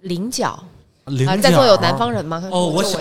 [0.00, 0.58] 菱角。
[1.06, 2.42] 菱啊，在座有南方人吗？
[2.50, 2.98] 哦，我就小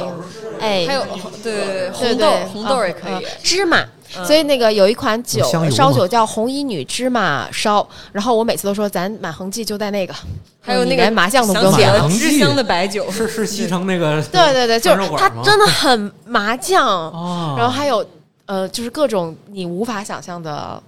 [0.59, 1.03] 哎，还有
[1.43, 3.25] 对对对，红豆对红豆也可以。
[3.43, 3.79] 芝麻。
[3.79, 3.89] 嗯
[4.25, 5.41] 所以那个有一款酒
[5.71, 10.13] 烧酒叫红衣女芝麻烧，然后我每次都说咱满恒记就带那个，
[10.59, 11.99] 还有那个你连麻酱都不用点了。
[11.99, 18.05] 满恒记香的白酒，是是西城那个 对对对，就是它真的很麻酱，哦，然后还有
[18.47, 20.83] 呃，就是各种你无法想象的，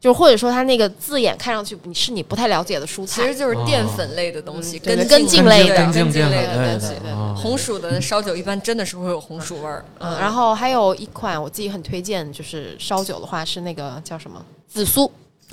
[0.00, 6.94] 就或者说它那个字眼看上去你是你不太了解的蔬菜其实，就是淀粉类的东西，根根茎类的根根茎茎类类的东西。
[7.36, 15.10] 红薯的烧酒一般真的是会有红薯味儿，嗯，然后还有一款我自己很推荐，就是烧酒的话是那个叫什么紫苏，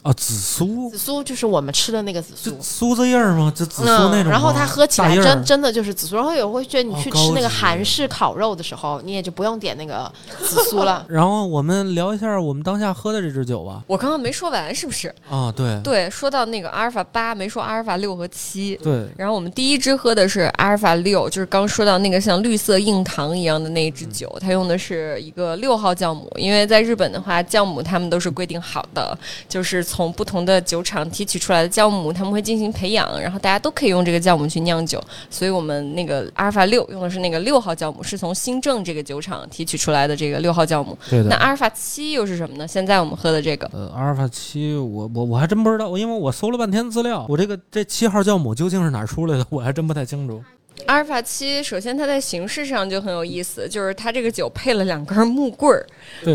[0.07, 2.87] 哦紫苏紫苏就是我们吃的那个紫就苏。
[2.87, 3.51] 苏子叶儿吗？
[3.53, 11.05] 就紫苏那种、嗯，然后它喝起来真真的就是紫苏，然后有会觉得你哦去吃那个韩式烤肉的时候，你也就不用点那个紫苏了。
[11.09, 13.83] 然后我们聊一下我们当下喝的这支酒吧。
[13.85, 15.13] 我刚刚没说完，是不是？
[15.29, 18.79] 啊，对对，说到那个阿尔法八，没说阿尔法六和七。
[18.81, 29.17] 对，然后我们第一支喝的是阿尔法六，就是刚说到那个像绿色硬糖一样的那一支酒，它用的是一个六号酵母，因为在日本的话，酵母他们都是规定好的，
[29.49, 40.97] 就是从不同的酒厂提取出来的酵母，他们会进行培养，然后大家都可以用这个酵母去酿酒，所以我们那个阿尔法六用的是那个六号酵母，是从新郑这个酒厂提取出来的这个六号酵母。
[41.09, 41.29] 对的。
[41.29, 42.67] 那阿尔法七又是什么呢？
[42.67, 43.69] 现在我们喝的这个。
[43.73, 50.43] 呃，阿尔法七，我我我还真不知道，因为我搜了半天资料，我这个这七号酵母究竟是哪儿出来的，我还真不太清楚。
[50.87, 55.85] 阿尔法七，首先它在形式上就很有意思，就是它这个酒配了两根木棍儿，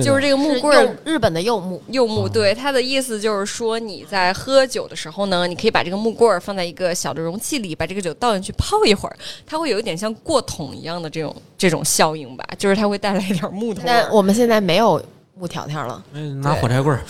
[0.02, 14.02] 就是这个木棍儿日本的柚木，柚木，哦对它的意思就是说，你在喝酒的时候呢，你可以把这个木棍儿放在一个小的容器里，把这个酒倒进去泡一会儿，它会有一点像过桶一样的这种这种效应吧，就是它会带来一点木头味儿。
[14.02, 15.02] 但我们现在没有
[15.34, 16.04] 木条条了。
[16.14, 17.02] 哎拿火柴棍儿，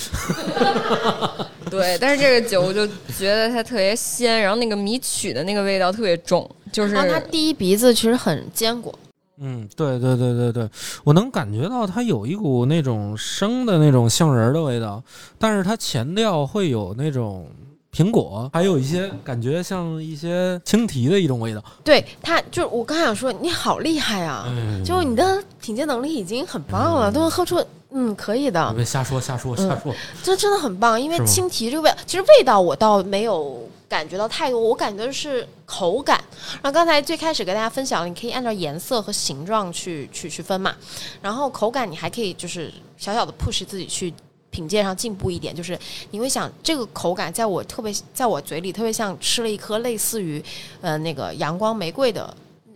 [1.68, 2.86] 对，但是这个酒我就
[3.18, 8.93] 觉得它特别鲜，然后那个米曲的那个味道特别重，就是然后它第一鼻子其实很坚果，
[9.39, 10.68] 嗯，对对对对对，
[11.05, 15.03] 我能感觉到它有一股那种生的那种杏仁儿的味道，
[15.39, 17.47] 但是它前调会有那种
[17.95, 21.62] 苹果，还有一些感觉像一些青提的一种味道。
[21.85, 29.68] 对它就是我刚想说你好厉害啊，嗯，就你的品鉴能力已经很棒了，都能喝出嗯可以的，别瞎说瞎说嗯。
[29.68, 30.99] 瞎说，这真的很棒。
[30.99, 36.18] 因为青提这个味，其实味道我倒没有感觉到太多，我感觉是口感。
[36.62, 40.74] 然后刚才最开始跟大家分享了，你可以按照颜色和形状去去去分嘛，
[41.20, 44.12] 然后口感你还可以就是小小的 push 自己去。
[44.53, 45.78] 品鉴上进步一点，就是
[46.11, 50.45] 你会想这个口感，在我特别在我嘴里特别像吃了一颗类似于
[50.82, 52.22] 呃那个阳光玫瑰的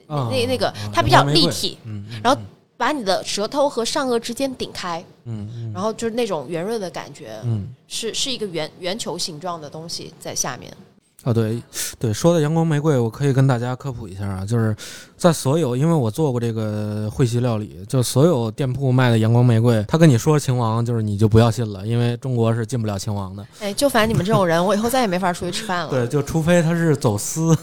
[0.07, 2.41] 啊那那个啊它比较立体，嗯，嗯然后
[2.79, 7.69] 把你的舌头和上颚之间顶开，嗯嗯然后就是那种圆润的感觉，嗯。
[7.89, 10.75] 是是一个圆圆球形状的东西在下面。
[11.27, 11.61] 啊，对
[11.99, 14.77] 对，说到阳光玫瑰，我可以跟大家科普一下啊，就是
[15.17, 23.47] 在所有，因为我做过这个会席料理，就所有店铺卖的阳光玫瑰，他跟你说秦王，就是你就不要信了，因为中国是进不了秦王的。
[23.61, 25.91] 哎，就烦你们这种人，我以后再也没法出去吃饭了。
[25.91, 27.57] 对， 就除非他是走私，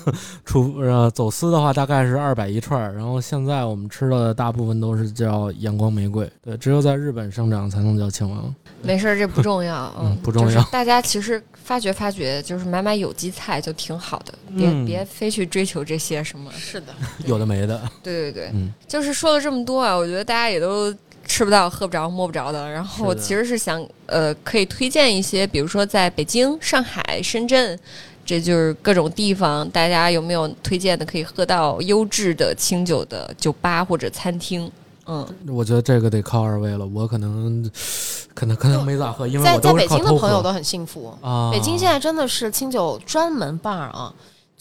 [0.43, 8.53] 除呃走私的话大概是二百一串，然后现在我们吃的大部分都是叫阳光玫瑰，对，只有在日本生长才能叫秦王。
[8.81, 16.51] 没事，这不重要， 嗯不重要就是大家其实发掘发掘，就是买买有机菜就挺好的，别、嗯别非去追求这些什么。
[16.51, 16.87] 是的，
[17.25, 20.93] 有的没的，对对对，嗯就是说了这么多啊，我觉得大家也都
[21.25, 22.69] 吃不到、喝不着、摸不着的。
[22.69, 27.79] 然后我其实是想，呃，可以推荐一些，比如说在北京、上海、深圳。
[28.25, 34.71] 这就是各种地方，大家有没有推荐的可以喝到优质的清酒的酒吧或者餐厅？
[35.07, 37.69] 嗯，我觉得这个得靠二位了，我可能
[38.33, 41.13] 可能可能没咋喝，因为在北京的朋友都很幸福。
[41.21, 41.51] 啊。
[41.51, 44.13] 北京现在真的是清酒专门 bar 啊，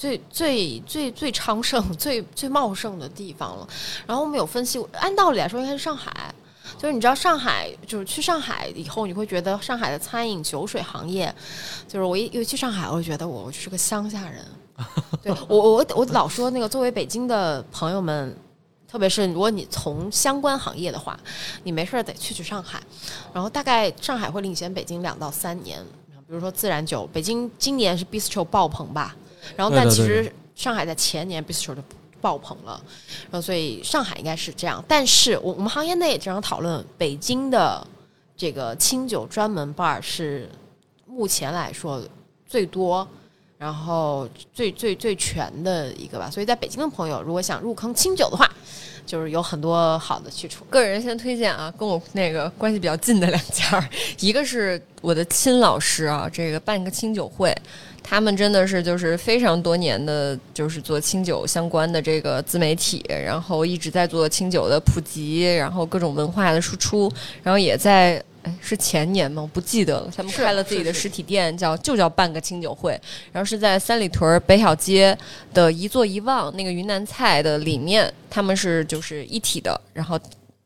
[0.03, 3.69] 最最最最昌盛、 最最茂盛的地方了。
[4.05, 6.35] 然后我们有分析，按道理来说应该是上海。
[6.77, 11.33] 就是你知道上海，就是去上海以后，你会觉得上海的餐饮、酒水行业，
[11.87, 14.45] 就是我一一去上海，我就觉得我是个乡下人。
[15.23, 18.37] 对我我我老说那个，作为北京的朋友们，
[18.89, 21.17] 特别是如果你从相关行业的话，
[21.63, 22.83] 你没事儿得去去上海，
[23.33, 25.81] 然后大概上海会领先北京两到三年。
[26.27, 29.15] 比如说自然酒，北京今年是 bistro 爆棚吧，
[29.57, 31.83] 然后但其实上海在前年 bistro 就
[32.21, 32.81] 爆棚了，
[33.31, 34.85] 然后所以上海应该是这样。
[34.87, 37.85] 但是我我们行业内也经常讨论，北京的
[38.37, 40.49] 这个清酒专门 bar 是
[41.07, 42.03] 目前来说
[42.47, 43.07] 最多，
[43.59, 46.31] 然后最最最全的一个吧。
[46.31, 48.49] 所以在北京的朋友，如果想入坑清酒的话，
[49.05, 50.65] 就是有很多好的去处。
[50.71, 53.91] 个人先推荐啊，跟我那个关系比较近的两家，
[54.21, 57.53] 一个是我的亲老师啊，这个办个清酒会，
[58.03, 67.13] 他们真的是就是非常多年的，就是做清酒相关的这个自媒体，然后一直在做清酒的普及，然后各种文化的输出，
[67.43, 68.23] 然后也在。
[68.45, 69.41] 哎，是前年吗？
[69.41, 70.11] 我不记得了。
[70.17, 72.91] 他们开了自己的实体店，叫就叫半个清酒会，
[73.31, 75.17] 然后是在三里屯北小街
[75.55, 80.19] 的一座一望那个云南菜的里面，他们是就是一体的，然后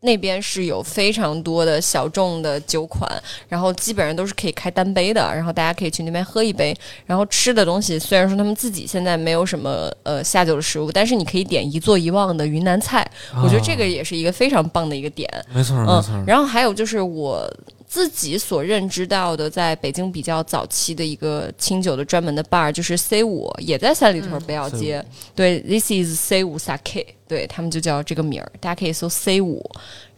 [0.07, 3.07] 那边是有非常多的小众的酒款，
[3.47, 6.75] 然后基本上都是可以开单杯的，然后大家可以去那边喝一杯，
[7.05, 13.07] 然后吃的东西虽然说他们自己现在没有什么呃下酒的食物，但是你可以点一座一望的云南菜，
[13.43, 16.25] 我觉得这个也是一个非常棒的一个点，没错没错。
[16.27, 17.53] 然后还有就是我。
[17.97, 25.03] 自己所认知到的，在北京比较早期的一个清酒的专门的 bar，就是 C 五，也在三里屯北小街。
[25.35, 29.65] 对，This is C 五 Sake，对他们就叫这个名儿，大家可以搜 C 五。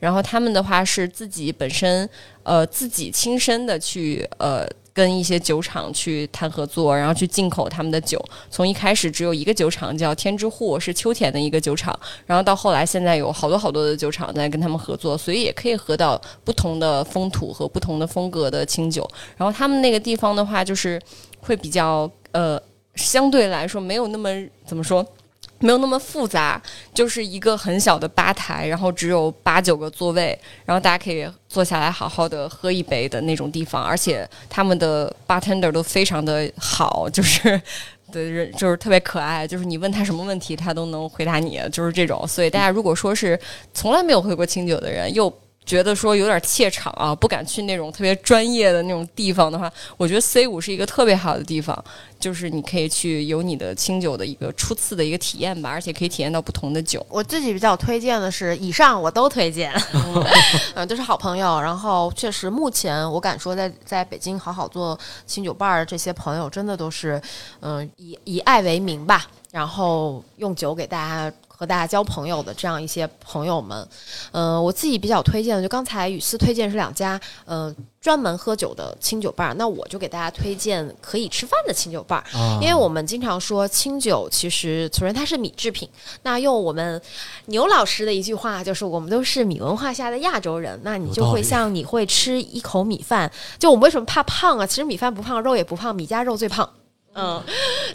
[0.00, 2.10] 然后他们的话是自己本身，
[2.42, 4.68] 呃，自己亲身的去呃。
[4.98, 8.20] 跟一些酒厂去谈合作，然后去进口他们的酒。
[8.50, 11.96] 从一开始只有一个酒厂叫天之户，是秋田的一个酒厂，
[12.26, 19.08] 然后到后来现在有好多好多的酒厂在跟他们合作，所以也可以喝到不同的风土和不同的风格的清酒。
[19.36, 21.00] 然后他们那个地方的话，就是
[21.38, 22.60] 会比较呃，
[22.96, 24.28] 相对来说没有那么
[24.66, 25.06] 怎么说。
[25.60, 26.60] 没有那么复杂，
[26.94, 37.60] 就是一个很小的吧台，然后只有八九个座位，然后大家可以坐下来好好的喝一杯的那种地方，而且他们的 bartender 都非常的好，就是
[38.12, 42.26] 对人就是特别可爱，就是你问他什么问题，他都能回答你，就是这种。
[42.26, 43.39] 所以大家如果说是
[43.74, 45.28] 从来没有喝过清酒的人，又
[45.69, 51.85] 觉得说有点怯场啊，不敢去那种特别专业的那种地方的话，我觉得 C 五是一个特别好的地方，
[52.19, 57.05] 就是你可以去有你的清酒的一个初次的一个体验吧，而且可以体验到不同的酒。
[57.11, 59.70] 我自己比较推荐的是，以上我都推荐，
[60.74, 61.61] 嗯，都是好朋友。
[61.61, 67.20] 然后确实，目前我敢说，在在北京好好做清酒伴儿这些朋友，真的都是
[67.61, 71.36] 嗯以以爱为名吧，然后用酒给大家。
[71.59, 73.89] 和大家交朋友的这样一些朋友们，
[74.30, 82.24] 嗯，我自己比较推荐的，就刚才雨思推荐是两家，嗯，专门喝酒的清酒伴儿，那我就给大家推荐可以吃饭的清酒伴儿，
[82.62, 85.89] 因为我们经常说清酒其实首先它是米制品，
[86.22, 87.02] 那用我们
[87.47, 93.28] 牛老师的一句话就是我们都是米文化下的亚洲人，那你就会像你会吃一口米饭，
[93.59, 94.64] 就我们为什么怕胖啊？
[94.64, 96.70] 其实米饭不胖，肉也不胖，米加肉最胖。
[97.20, 97.43] 嗯，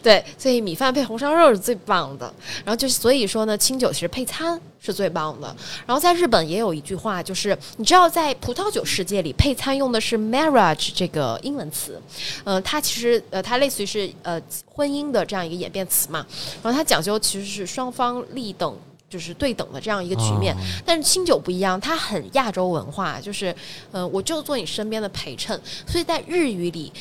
[0.02, 2.32] 对，所以米饭配红烧肉是最棒的。
[2.66, 5.48] 然后就所以说呢，清酒其实配餐是最棒的。
[5.86, 12.02] 然后在日本也有一句话，就是你知道，在葡萄酒世界里，配餐用的是 marriage 这个英文词。
[12.44, 16.26] 嗯，它其实呃，它类似于是呃婚姻的这样一个演变词嘛。
[16.62, 18.78] 然后它讲究其实是双方立等，
[19.10, 20.54] 就是对等的这样一个局面。
[20.86, 23.56] 但是清酒不一样，它很亚洲文化，就是
[23.94, 25.58] 嗯，我就做你身边的陪衬。
[25.88, 26.92] 所以在日语里。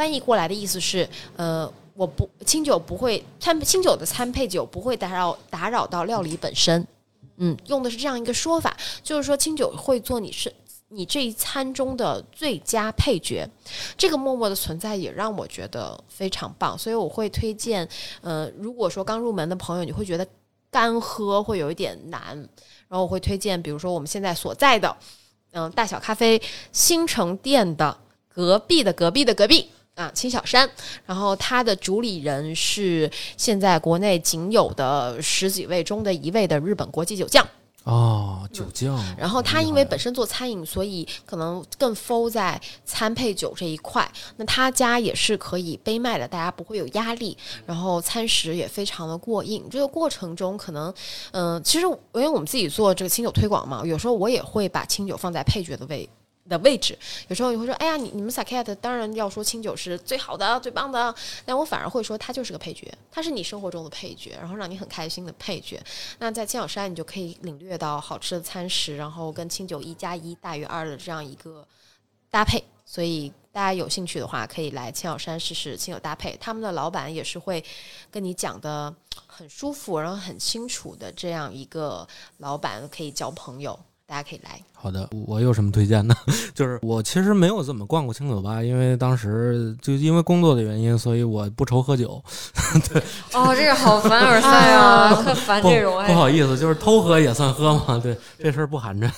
[0.00, 1.06] 翻译过来的意思是，
[1.36, 6.86] 呃，我不清酒不会餐清酒的餐配酒不会打扰打扰到料理本身，
[7.36, 10.50] 嗯，用的是这样一个说法，就是说清酒会做你是
[10.88, 13.46] 你这一餐中的最佳配角，
[13.94, 17.86] 这个默默的存在也让我觉得非常棒，所以我会推荐，
[18.22, 20.26] 呃，如果说刚入门的朋友你会觉得
[20.70, 22.34] 干喝会有一点难，
[22.88, 24.96] 然后我会推荐，比如说我们现在所在的，
[25.50, 26.40] 嗯，大小咖啡
[26.72, 27.94] 新城店的
[28.30, 29.68] 隔壁的隔壁的隔壁。
[30.00, 30.66] 啊，青小山，
[31.04, 37.46] 然后他的主理人是现在国内仅有的十几位中的一位的日本国际酒匠
[37.84, 38.98] 哦，酒匠。
[39.18, 44.10] 然后他因为本身做餐饮，所以可能更 f 在餐配酒这一块。
[44.38, 47.36] 那他家也是可以杯卖的，大家不会有压力。
[47.66, 49.66] 然后餐食也非常的过硬。
[49.70, 50.92] 这个过程中，可能
[51.32, 56.08] 嗯，其实因为我们自己做这个清酒推广嘛，有时候我也会把清酒放在配角的位。
[56.50, 56.98] 的位置，
[57.28, 61.14] 有时候你会说，哎呀，你你们 s a k e t 当然要说清酒是最好的、最棒的，
[61.46, 65.80] 但我反而会说，它就是个配角，它是你生活中的配角，然后让你很开心的配角。
[66.18, 71.64] 那在青小山，你就可以领略到好吃的餐食，然后跟清酒一加一大于二的这样一个
[72.28, 72.62] 搭配。
[72.84, 76.36] 所以大家有兴趣的话，可以来青小山试试清酒搭配。
[76.40, 77.64] 他们的老板也是会
[78.10, 78.92] 跟你讲的
[79.28, 82.04] 很舒服，然后很清楚的这样一个
[82.38, 83.78] 老板，可以交朋友。
[84.10, 84.60] 大家可以来。
[84.74, 86.12] 好的，我有什么推荐呢？
[86.52, 92.20] 就是我其实没有怎么逛过清酒吧，因为当时就因为工作的原因，所以我不愁喝酒。
[92.92, 93.00] 对，
[93.32, 96.04] 哦，这个好凡尔赛啊， 特烦这种。
[96.06, 98.00] 不好意思，就是偷喝也算喝嘛。
[98.02, 99.08] 对，这事儿不含着。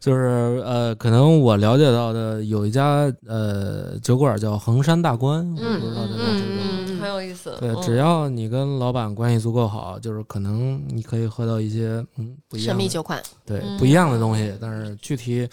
[0.00, 6.40] 就是呃，可能我了解到的有一家呃酒馆叫衡山大观，我不知道大家知
[6.86, 6.87] 道。
[6.98, 7.56] 很有意思。
[7.60, 7.82] 对，嗯。
[7.82, 13.22] 只要你跟老板关系足够好，就是可能你可以喝到一些嗯不一样的神秘酒款。
[13.46, 13.78] 对嗯。
[13.78, 15.48] 不一样的东西，但是具体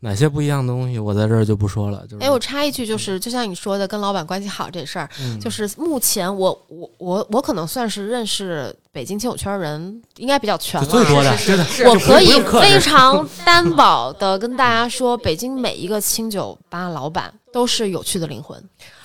[0.00, 2.06] 哪些不一样的东西，我在这儿就不说了。
[2.06, 5.38] 就是哎，我插一句，就是就像你说的，跟老板关系好这事儿，嗯。
[5.40, 18.62] 就是目前我我我我可能算是认识北京亲友圈人应该比较全了，最多的，是真的，我可以非常担保的跟大家说，北京每一个清酒吧老板都是有趣的灵魂，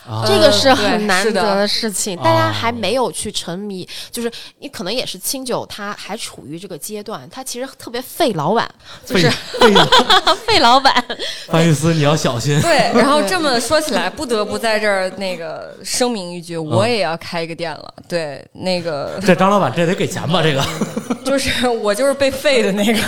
[0.07, 2.15] 啊这个是很难得的的事情。
[2.17, 8.69] 大家哦还没有去沉迷，就是你可能也是清酒，它还处于这个阶段，它其实特别费老板，
[9.05, 9.73] 就是费
[10.45, 10.93] 费老板。
[11.47, 12.59] 范玉思，你要小心。
[12.61, 17.93] 对，然后这么说起来，不得不在这儿那个声明一句，我也要开一个店了。
[18.07, 20.41] 对，那个这张老板这得给钱吧？
[20.43, 20.63] 这个
[21.23, 22.99] 就是我就是被废的那个。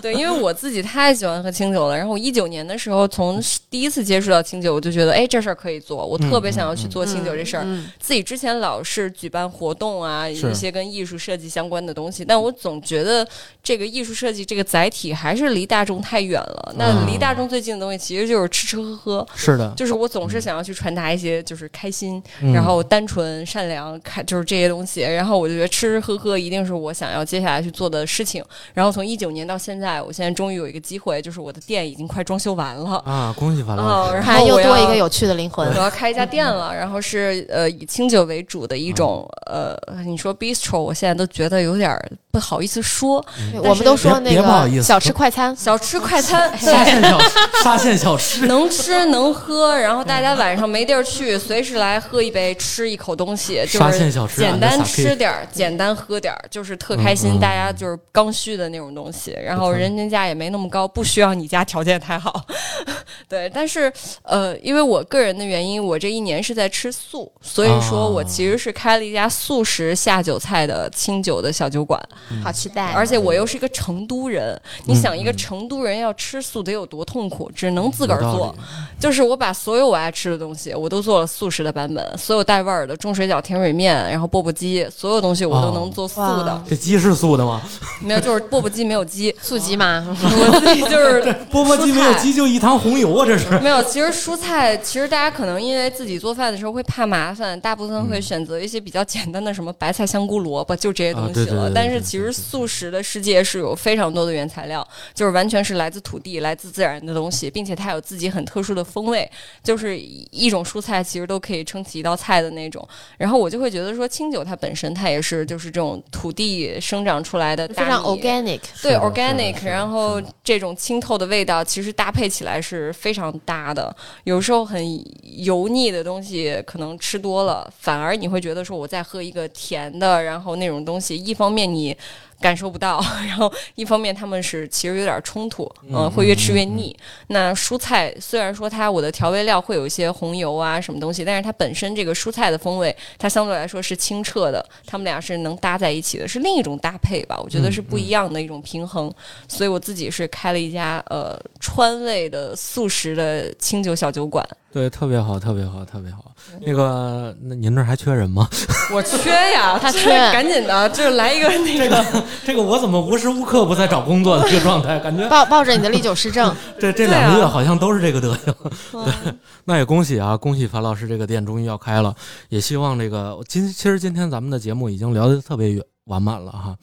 [0.00, 1.96] 对，因为我自己太喜欢喝清酒了。
[1.96, 3.40] 然后我一九年的时候，从
[3.70, 7.64] 第一次接触到清酒，我就觉得，哎，这事儿可以做，我特别想要去做清酒这事儿。
[7.66, 13.26] 嗯自己之前老是举办活动啊，有一些跟艺术设计相关的东西，但我总觉得
[13.62, 16.74] 这个艺术设计这个载体还是离大众太远了。
[16.78, 19.26] 那离大众最近的东西其实就是吃吃喝喝。
[19.34, 25.00] 是的，就是我总是想要去传达一些就是开心，嗯然后单纯、善良，开就是这些东西。
[25.00, 28.44] 然后我就觉得吃吃喝喝一定是我想要接下来去做的事情。
[28.74, 33.02] 然后从一九年到现在，我现在终于有一个机会，就是我的店已经快装修完了。
[33.04, 35.86] 啊，恭喜樊老哦，师然后又多一个有趣的灵魂我。
[35.86, 39.74] 要开一家店了，然后是呃以清酒为主的一种呃，
[40.04, 43.24] 你说 bistro，我现在都觉得有点儿不好意思说，
[43.62, 47.30] 我们都说那别别不好意思个小吃快餐，小吃快餐，沙，县小吃，
[47.64, 59.34] 沙县小吃， 能吃能喝，然后大家晚上没地儿去，随时来喝一杯，吃一口东西，就沙县是小吃简单吃点儿，简单喝点儿，就是特开心，大家就是刚需的那种东西。
[59.42, 62.44] 然后人均价也没那么高，不需要你家条件太好。
[63.26, 63.90] 对，但是
[64.22, 71.98] 呃，因为我个人的原因，我这一年是在吃素，所以说我哦其实是开了一家素食下酒菜的清酒的小酒馆。
[72.42, 72.92] 好期待。
[72.92, 78.54] 而且我又是一个成都人，你嗯想一个成都人要吃素得有多痛苦，只能自个儿做。
[78.98, 86.62] 就是我把所有我爱吃的东西，我都做了素食的版本，所有带味儿的中水饺、甜水面，然后钵钵鸡，所有东西我都能做素的哇。
[86.68, 87.62] 这鸡是素的吗？
[88.00, 91.20] 没有，就是钵钵鸡没有鸡，素鸡嘛，我自己就是
[91.50, 93.26] 钵钵鸡没有鸡就一汤红油啊！
[93.26, 101.62] 这是没有，其实蔬菜，其实大家可能因为自己做饭的时候会怕麻烦，大部分会选择一些比较简单的，什么白菜、香菇、萝卜，就这些东西啊对对对了。
[101.62, 109.30] 对对对但是其实素食的世界是有非常多的原材料，就是完全是来自土地、来自自然的东西，并且它有自己很特殊的风味，
[109.62, 112.86] 就是一种蔬菜其实都可以撑起一道菜的那种。
[113.18, 118.60] 然后我就会觉得说，清酒它本身它也是就是这种土地生长出来的非常 organic。
[118.82, 123.94] 对 organic，然后这种清透的味道，其实搭配起来是非常搭的。
[124.24, 125.04] 有时候很
[125.44, 131.96] 油腻的东西，可能吃多了，反而你会觉得说我在喝一个甜的，然后那种东西，一方面你。
[132.40, 136.96] 感受不到， 然后一方面他们是其实有点冲突，嗯、嗯会越吃越腻。
[137.28, 147.38] 那蔬菜虽然说它我的调味料会有一些红油啊什么东西，但是它本身这个蔬菜的风味，它相对来说是清澈的，他们俩是能搭在一起的，是另一种搭配吧？
[147.42, 149.12] 我觉得是不一样的一种平衡。
[149.48, 154.46] 所以我自己是开了一家呃川味的素食的清酒小酒馆。
[154.72, 156.32] 对，特别好，特别好，特别好。
[156.64, 158.48] 那个，那您这儿还缺人吗？
[158.92, 162.22] 我缺呀，他缺赶紧的，就是来一个那个。
[162.44, 164.98] 这个我怎么无时无刻不在找工作的这个状态？
[165.00, 168.54] 感觉抱抱着你的历久失政， 这这两个月好像都是这个德行。
[169.04, 172.14] 对，那也恭喜啊，恭喜樊老师这个店终于要开了，
[172.48, 176.76] 也希望这个今其实今天咱们的节目已经聊得特别圆完满了哈，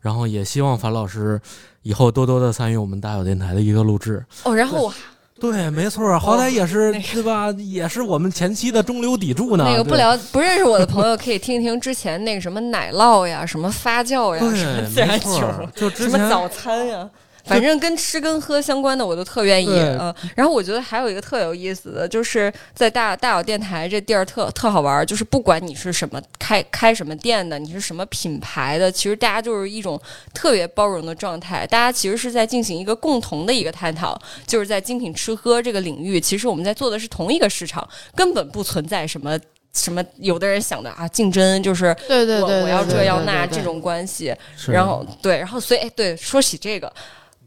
[0.00, 1.38] 然后也希望樊老师
[1.82, 4.24] 以后多多的参与我们大小电台的一个录制。
[4.44, 4.94] 哦，然后我
[5.40, 7.50] 对，没错，好歹也是、那个对吧？
[7.58, 9.64] 也是我们前期的中流砥柱呢。
[9.66, 17.08] 那个不了不认识我的朋友可以听一听之前那个什么奶酪呀，什么发酵呀，什么自然没酒，就之前什么早餐呀。
[17.50, 30.00] 反正跟吃跟喝相关的我都特愿意对呃，然后我觉得还有一个特有意思的，就是在大大小电台这地儿特特好玩儿，就是不管你是什么开开什么店的，你是什么品牌的，其实大家就是一种
[30.32, 34.16] 特别包容的状态，大家其实是在进行一个共同的一个探讨，
[34.46, 39.38] 就是在精品吃喝这个领域，其实我们在做的是同一个市场，根本不存在什么。
[39.72, 40.04] 什么？
[40.16, 46.92] 有的人想的啊，竞争就是对对对，我我要这要那这种关系，是然后对，然后所以哎，对，说起这个。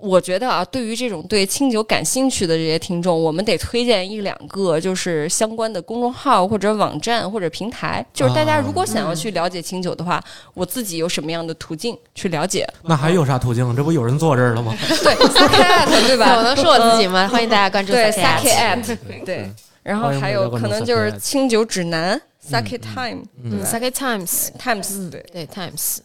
[0.04, 8.06] 我觉得啊，对于这种对清酒感兴趣的这些听众，我们得推荐一两个，就是相关的公众号或者网站或者平台。
[8.14, 10.22] 就是大家如果想要去了解清酒的话，
[10.54, 12.68] 我自己有什么样的途径去了解？
[12.84, 13.74] 那还有啥途径？
[13.74, 14.76] 这不有人坐这儿了吗？
[14.84, 16.36] 对 s a k at 对吧？
[16.36, 17.26] 我能说我自己吗？
[17.30, 19.50] 欢迎大家关注对 Sake Sake At at 对
[19.84, 26.00] 然后还有可能就是清酒指南 Sake Time，嗯，Sake Times Times，对对 Times。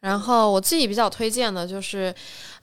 [0.00, 2.14] 然后我自己比较推荐的就是，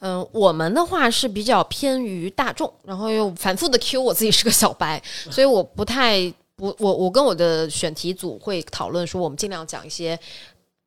[0.01, 5.01] 嗯，我们的话是比较偏于大众，然后又反复的 Q 我自己是个小白，
[5.31, 6.21] 所以我不太
[6.55, 10.19] 不我我跟我的选题组会讨论说，我们尽量讲一些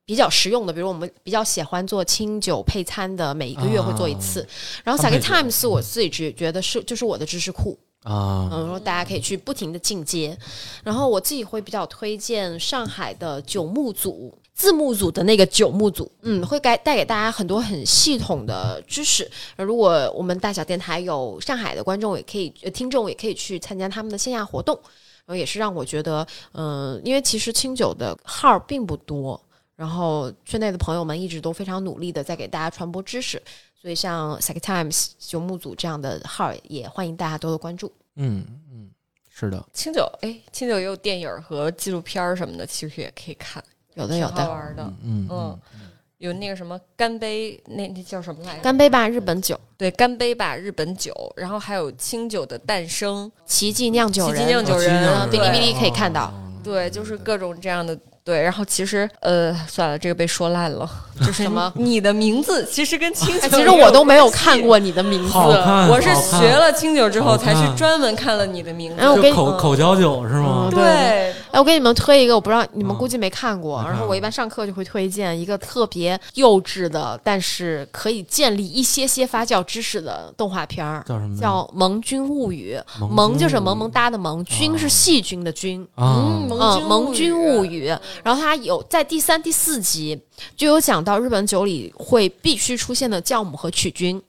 [0.05, 4.47] 比较实用的，比如我们比较喜欢做清酒配餐的，每一个月会做一次。
[4.83, 7.79] 然后 Sake Times 我自己觉觉得是就是我的知识库。
[8.03, 10.37] 啊，嗯，说大家可以去不停的进阶，
[10.83, 19.29] 然后我自己会比较推荐上海的九牧组字幕组的那个九牧组，嗯，会带带给大家很多很系统的知识。
[19.57, 24.75] 如果我们大小电台有上海的观众，也可以听众也可以去参加他们的线下活动，
[25.27, 29.39] 然后也是让我觉得，嗯，因为其实清酒的号并不多，
[29.75, 33.43] 然后圈内的朋友们一直都非常努力的在给大家传播知识。
[33.75, 37.93] 所以像 Second Times 九牧组这样的号也欢迎大家多多关注。
[38.17, 38.89] 嗯嗯，
[39.29, 43.63] 是的，清酒哎，清酒也有电影和纪录片什么的，其实也可以看，
[43.95, 44.93] 有的有的，好玩的。
[45.03, 45.59] 嗯嗯，
[46.19, 48.63] 有那个什么干杯，那那叫什么来着？
[48.63, 49.59] 干杯吧日本酒。
[49.77, 51.13] 对，干杯吧日本酒。
[51.37, 56.33] 然后还有清酒的诞生，奇迹酿酒人，奇迹酿酒人，哔哩哔哩可以看到。
[56.63, 57.99] 对，就是各种这样的。
[58.25, 60.89] 对，然后其实呃，算了，这个被说烂了。
[61.21, 61.71] 就是什么？
[61.77, 65.37] 你的名字其实跟清酒，其实我都没有看过你的名字。
[65.37, 68.97] 我是学了清酒之后，才去专门看了你的名字。
[68.99, 70.69] 然后我给口口嚼酒是吗？
[70.71, 70.83] 对。
[71.53, 73.81] 哎，我给你们推一个，我不知道你们估计没看过。
[73.87, 81.05] 然后我一般上课就会推荐一个特别幼稚的，但是可以建立一些些发酵知识的动画片儿。
[81.07, 81.39] 叫什么？
[81.39, 82.77] 叫《萌菌物语》。
[83.07, 85.87] 萌就是萌萌哒的萌，菌是细菌的菌。
[85.97, 86.49] 嗯，
[86.89, 87.95] 萌菌物语。
[88.23, 90.19] 然后它有在第三、第四集
[90.57, 94.21] 就有讲到日本酒里会必须出现的酵母和曲菌，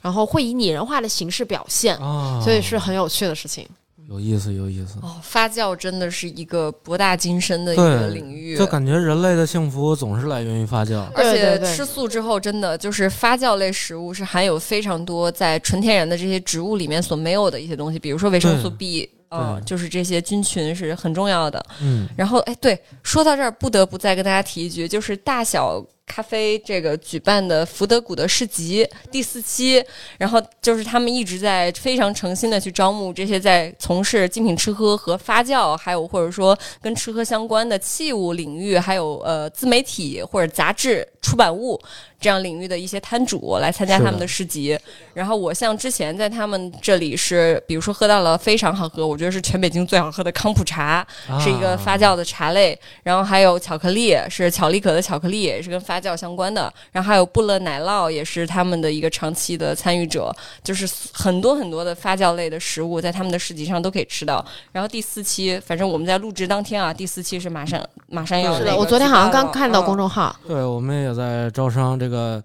[0.00, 1.96] 然后会以拟人化的形式表现，
[2.42, 3.66] 所以是很有趣的事情。
[4.08, 5.16] 有意思，有意思哦！
[5.22, 11.04] 发酵真的是一个博大精深的一个领域，就感觉人类的幸福总是来源于发酵。
[11.14, 19.06] 而且吃素之后，真的就是发酵类食物是含有非常多在纯天然的这些植物里面所没有的一些东西，比如说维生素 B。
[19.30, 21.64] 嗯，就是这些菌群是很重要的。
[21.80, 25.84] 嗯，然后哎，对，说到这儿，不得不再跟大家提一句，就是大小。
[26.08, 29.84] 咖啡这个举办的福德谷的市集第四期，
[30.16, 41.78] 然后就是他们一直在非常诚心的去招募这些在从事精品吃喝和发酵，还有或者说跟吃喝相关的器物领域，还有呃自媒体或者杂志出版物
[42.18, 44.76] 这样领域的一些摊主来参加他们的市集。
[45.12, 51.06] 然后我像之前在他们这里是，比如说喝到了非常好喝，我觉得是全北京最好喝的康普茶，
[51.40, 52.78] 是一个发酵的茶类。
[53.02, 64.44] 然后还有巧克力，是巧力可的巧克力，也是跟发发酵相关的，然后还有布勒奶酪也是他们的一个长期的参与者，就是很多很多的发酵类的食物在他们的市集上都可以吃到。
[64.70, 68.56] 然后第四期，反正我们在录制当天啊，第四期是马上马上要。
[68.56, 70.34] 是的，我昨天好像刚看到公众号。
[70.46, 72.40] 对，我们也在招商这个。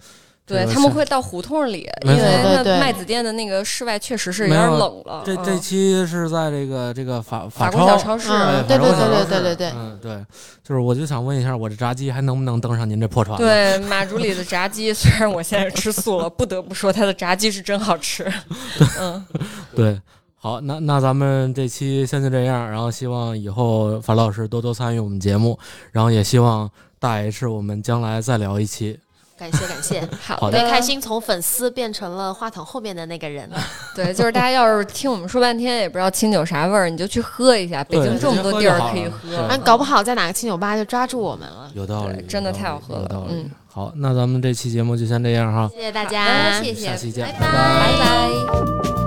[0.54, 5.24] 对他们会到胡同里，因为那麦子店的那个室外确实是有点冷了。
[5.26, 8.30] 这这期是在这个这个法法国小超市，
[8.68, 10.26] 对对对对对对对，嗯对，
[10.64, 13.38] 就是我就想问一下，我这炸鸡还能不能登上您这破船？
[13.38, 18.32] 对，马竹里的炸鸡， 虽然我现在吃素了，不得不说它的炸鸡是真好吃。
[19.00, 19.26] 嗯，
[19.76, 20.00] 对，
[20.36, 25.58] 好，那那咱们这期先就这样，然后希望以后樊老师多多参与我们节目，
[25.92, 26.70] 然后也希望
[27.00, 29.00] 大 H 我们将来再聊一期。
[29.38, 33.50] 感谢感谢， 好的， 开心从粉丝变成了话筒后面的那个人。
[33.96, 37.84] 对，就是大家要是听我们说半天也不知道清酒啥味儿，你就去喝一下。
[37.84, 41.70] 北京这么多地儿可以喝，啊，搞不好在哪个清酒吧就抓住我们了。
[41.74, 43.28] 有道理，真的太好喝了。
[43.30, 45.70] 嗯，好，那咱们这期节目就先这样哈。
[45.74, 49.03] 谢谢大家，谢谢，下期见，拜拜。